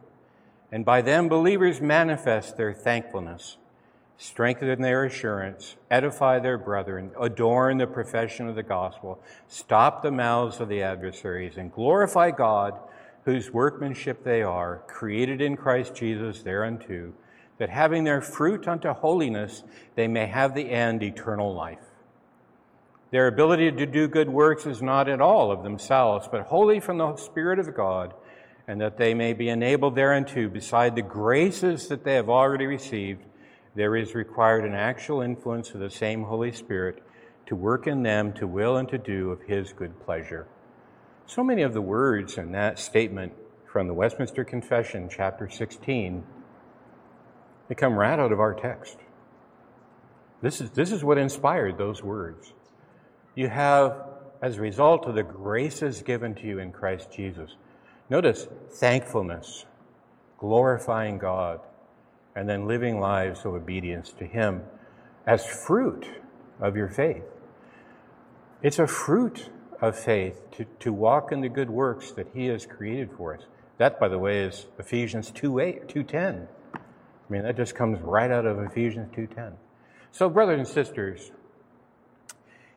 and 0.70 0.84
by 0.84 1.02
them 1.02 1.28
believers 1.28 1.80
manifest 1.80 2.56
their 2.56 2.72
thankfulness, 2.72 3.56
strengthen 4.18 4.82
their 4.82 5.04
assurance, 5.04 5.76
edify 5.90 6.38
their 6.38 6.58
brethren, 6.58 7.10
adorn 7.20 7.78
the 7.78 7.86
profession 7.86 8.48
of 8.48 8.56
the 8.56 8.62
gospel, 8.62 9.22
stop 9.46 10.02
the 10.02 10.10
mouths 10.10 10.60
of 10.60 10.68
the 10.68 10.82
adversaries, 10.82 11.56
and 11.56 11.72
glorify 11.72 12.30
God, 12.30 12.74
whose 13.24 13.52
workmanship 13.52 14.24
they 14.24 14.42
are, 14.42 14.82
created 14.88 15.40
in 15.40 15.56
Christ 15.56 15.94
Jesus 15.94 16.42
thereunto, 16.42 17.12
that 17.58 17.70
having 17.70 18.04
their 18.04 18.20
fruit 18.20 18.66
unto 18.68 18.92
holiness, 18.92 19.62
they 19.94 20.08
may 20.08 20.26
have 20.26 20.54
the 20.54 20.70
end 20.70 21.02
eternal 21.02 21.54
life. 21.54 21.78
Their 23.10 23.28
ability 23.28 23.70
to 23.72 23.86
do 23.86 24.08
good 24.08 24.28
works 24.28 24.66
is 24.66 24.82
not 24.82 25.08
at 25.08 25.20
all 25.20 25.50
of 25.50 25.62
themselves, 25.62 26.28
but 26.30 26.42
wholly 26.42 26.80
from 26.80 26.98
the 26.98 27.16
Spirit 27.16 27.58
of 27.58 27.74
God 27.74 28.12
and 28.68 28.82
that 28.82 28.98
they 28.98 29.14
may 29.14 29.32
be 29.32 29.48
enabled 29.48 29.94
thereunto, 29.94 30.46
beside 30.46 30.94
the 30.94 31.02
graces 31.02 31.88
that 31.88 32.04
they 32.04 32.14
have 32.14 32.28
already 32.28 32.66
received, 32.66 33.24
there 33.78 33.94
is 33.94 34.14
required 34.14 34.64
an 34.64 34.74
actual 34.74 35.20
influence 35.20 35.70
of 35.70 35.78
the 35.80 35.88
same 35.88 36.24
Holy 36.24 36.50
Spirit 36.50 37.00
to 37.46 37.54
work 37.54 37.86
in 37.86 38.02
them 38.02 38.32
to 38.32 38.46
will 38.46 38.76
and 38.76 38.88
to 38.88 38.98
do 38.98 39.30
of 39.30 39.40
His 39.42 39.72
good 39.72 39.98
pleasure. 40.00 40.48
So 41.26 41.44
many 41.44 41.62
of 41.62 41.74
the 41.74 41.80
words 41.80 42.38
in 42.38 42.52
that 42.52 42.78
statement 42.78 43.32
from 43.70 43.86
the 43.86 43.94
Westminster 43.94 44.44
Confession, 44.44 45.08
chapter 45.08 45.48
16, 45.48 46.24
they 47.68 47.74
come 47.76 47.94
right 47.94 48.18
out 48.18 48.32
of 48.32 48.40
our 48.40 48.52
text. 48.52 48.96
This 50.42 50.60
is, 50.60 50.70
this 50.70 50.90
is 50.90 51.04
what 51.04 51.16
inspired 51.16 51.78
those 51.78 52.02
words. 52.02 52.52
You 53.36 53.48
have, 53.48 53.96
as 54.42 54.56
a 54.56 54.60
result 54.60 55.06
of 55.06 55.14
the 55.14 55.22
graces 55.22 56.02
given 56.02 56.34
to 56.34 56.46
you 56.46 56.58
in 56.58 56.72
Christ 56.72 57.12
Jesus, 57.12 57.54
Notice 58.10 58.48
thankfulness, 58.70 59.66
glorifying 60.38 61.18
God, 61.18 61.60
and 62.38 62.48
then 62.48 62.68
living 62.68 63.00
lives 63.00 63.40
of 63.44 63.52
obedience 63.54 64.12
to 64.12 64.24
Him 64.24 64.62
as 65.26 65.44
fruit 65.44 66.06
of 66.60 66.76
your 66.76 66.88
faith. 66.88 67.24
It's 68.62 68.78
a 68.78 68.86
fruit 68.86 69.50
of 69.82 69.98
faith 69.98 70.40
to, 70.52 70.64
to 70.78 70.92
walk 70.92 71.32
in 71.32 71.40
the 71.40 71.48
good 71.48 71.68
works 71.68 72.12
that 72.12 72.28
He 72.32 72.46
has 72.46 72.64
created 72.64 73.10
for 73.16 73.34
us. 73.34 73.42
That, 73.78 73.98
by 73.98 74.06
the 74.06 74.20
way, 74.20 74.44
is 74.44 74.66
Ephesians 74.78 75.32
2 75.32 75.58
8, 75.58 75.88
2.10. 75.88 76.46
I 76.74 76.78
mean, 77.28 77.42
that 77.42 77.56
just 77.56 77.74
comes 77.74 78.00
right 78.02 78.30
out 78.30 78.46
of 78.46 78.60
Ephesians 78.60 79.12
2.10. 79.16 79.54
So, 80.12 80.28
brothers 80.28 80.60
and 80.60 80.68
sisters, 80.68 81.32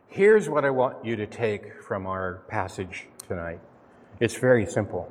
here's 0.08 0.50
what 0.50 0.66
I 0.66 0.72
want 0.72 1.06
you 1.06 1.16
to 1.18 1.28
take 1.28 1.84
from 1.84 2.08
our 2.08 2.42
passage 2.48 3.08
tonight. 3.28 3.60
It's 4.20 4.38
very 4.38 4.66
simple. 4.66 5.08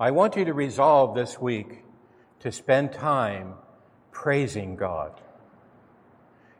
I 0.00 0.12
want 0.12 0.34
you 0.36 0.46
to 0.46 0.54
resolve 0.54 1.14
this 1.14 1.38
week 1.38 1.84
to 2.40 2.52
spend 2.52 2.92
time 2.92 3.54
praising 4.12 4.76
God. 4.76 5.20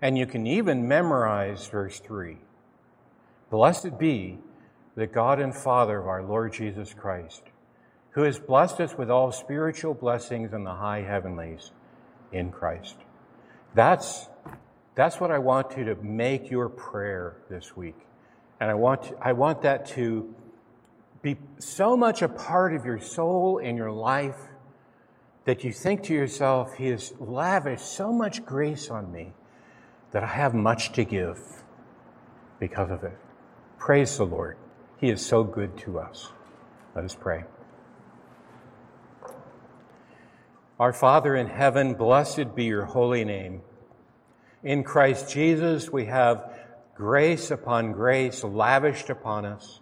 And 0.00 0.16
you 0.16 0.26
can 0.26 0.46
even 0.46 0.86
memorize 0.86 1.66
verse 1.66 1.98
3. 2.00 2.38
Blessed 3.50 3.98
be 3.98 4.38
the 4.94 5.06
God 5.06 5.40
and 5.40 5.54
Father 5.54 5.98
of 5.98 6.06
our 6.06 6.22
Lord 6.22 6.52
Jesus 6.52 6.94
Christ, 6.94 7.42
who 8.10 8.22
has 8.22 8.38
blessed 8.38 8.80
us 8.80 8.98
with 8.98 9.10
all 9.10 9.32
spiritual 9.32 9.94
blessings 9.94 10.52
in 10.52 10.64
the 10.64 10.74
high 10.74 11.02
heavenlies 11.02 11.72
in 12.32 12.50
Christ. 12.50 12.96
That's, 13.74 14.28
that's 14.94 15.20
what 15.20 15.30
I 15.30 15.38
want 15.38 15.76
you 15.76 15.84
to 15.84 15.94
make 15.96 16.50
your 16.50 16.68
prayer 16.68 17.36
this 17.48 17.76
week. 17.76 17.96
And 18.60 18.70
I 18.70 18.74
want, 18.74 19.12
I 19.20 19.32
want 19.32 19.62
that 19.62 19.86
to 19.90 20.34
be 21.22 21.36
so 21.58 21.96
much 21.96 22.22
a 22.22 22.28
part 22.28 22.74
of 22.74 22.84
your 22.84 23.00
soul 23.00 23.58
and 23.58 23.76
your 23.76 23.92
life 23.92 24.36
that 25.48 25.64
you 25.64 25.72
think 25.72 26.02
to 26.02 26.12
yourself, 26.12 26.74
He 26.74 26.88
has 26.88 27.14
lavished 27.18 27.86
so 27.86 28.12
much 28.12 28.44
grace 28.44 28.90
on 28.90 29.10
me 29.10 29.32
that 30.10 30.22
I 30.22 30.26
have 30.26 30.52
much 30.52 30.92
to 30.92 31.06
give 31.06 31.40
because 32.60 32.90
of 32.90 33.02
it. 33.02 33.16
Praise 33.78 34.18
the 34.18 34.26
Lord. 34.26 34.58
He 34.98 35.08
is 35.08 35.24
so 35.24 35.44
good 35.44 35.78
to 35.78 36.00
us. 36.00 36.32
Let 36.94 37.06
us 37.06 37.16
pray. 37.18 37.44
Our 40.78 40.92
Father 40.92 41.34
in 41.34 41.46
heaven, 41.46 41.94
blessed 41.94 42.54
be 42.54 42.64
your 42.64 42.84
holy 42.84 43.24
name. 43.24 43.62
In 44.62 44.84
Christ 44.84 45.32
Jesus, 45.32 45.90
we 45.90 46.04
have 46.04 46.60
grace 46.94 47.50
upon 47.50 47.92
grace 47.92 48.44
lavished 48.44 49.08
upon 49.08 49.46
us. 49.46 49.80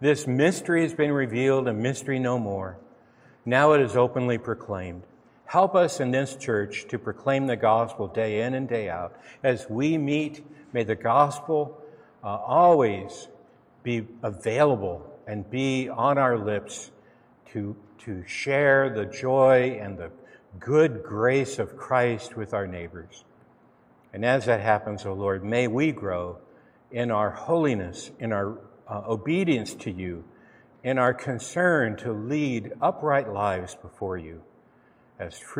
This 0.00 0.26
mystery 0.26 0.80
has 0.80 0.94
been 0.94 1.12
revealed, 1.12 1.68
a 1.68 1.74
mystery 1.74 2.18
no 2.18 2.38
more. 2.38 2.78
Now 3.44 3.72
it 3.72 3.80
is 3.80 3.96
openly 3.96 4.38
proclaimed. 4.38 5.02
Help 5.46 5.74
us 5.74 6.00
in 6.00 6.10
this 6.10 6.36
church 6.36 6.86
to 6.88 6.98
proclaim 6.98 7.46
the 7.46 7.56
gospel 7.56 8.06
day 8.06 8.42
in 8.42 8.54
and 8.54 8.68
day 8.68 8.88
out. 8.88 9.14
As 9.42 9.68
we 9.68 9.98
meet, 9.98 10.44
may 10.72 10.84
the 10.84 10.94
gospel 10.94 11.78
uh, 12.22 12.28
always 12.28 13.28
be 13.82 14.06
available 14.22 15.06
and 15.26 15.48
be 15.50 15.88
on 15.88 16.18
our 16.18 16.38
lips 16.38 16.90
to, 17.50 17.76
to 17.98 18.24
share 18.26 18.90
the 18.90 19.04
joy 19.04 19.78
and 19.80 19.98
the 19.98 20.10
good 20.58 21.02
grace 21.02 21.58
of 21.58 21.76
Christ 21.76 22.36
with 22.36 22.54
our 22.54 22.66
neighbors. 22.66 23.24
And 24.12 24.24
as 24.24 24.46
that 24.46 24.60
happens, 24.60 25.04
O 25.04 25.10
oh 25.10 25.14
Lord, 25.14 25.44
may 25.44 25.68
we 25.68 25.92
grow 25.92 26.38
in 26.90 27.10
our 27.10 27.30
holiness, 27.30 28.10
in 28.18 28.32
our 28.32 28.58
uh, 28.88 29.02
obedience 29.08 29.74
to 29.74 29.90
you, 29.90 30.24
in 30.84 30.98
our 30.98 31.14
concern 31.14 31.96
to 31.96 32.12
lead 32.12 32.72
upright 32.80 33.32
lives 33.32 33.76
before 33.76 34.18
you 34.18 34.42
as 35.18 35.38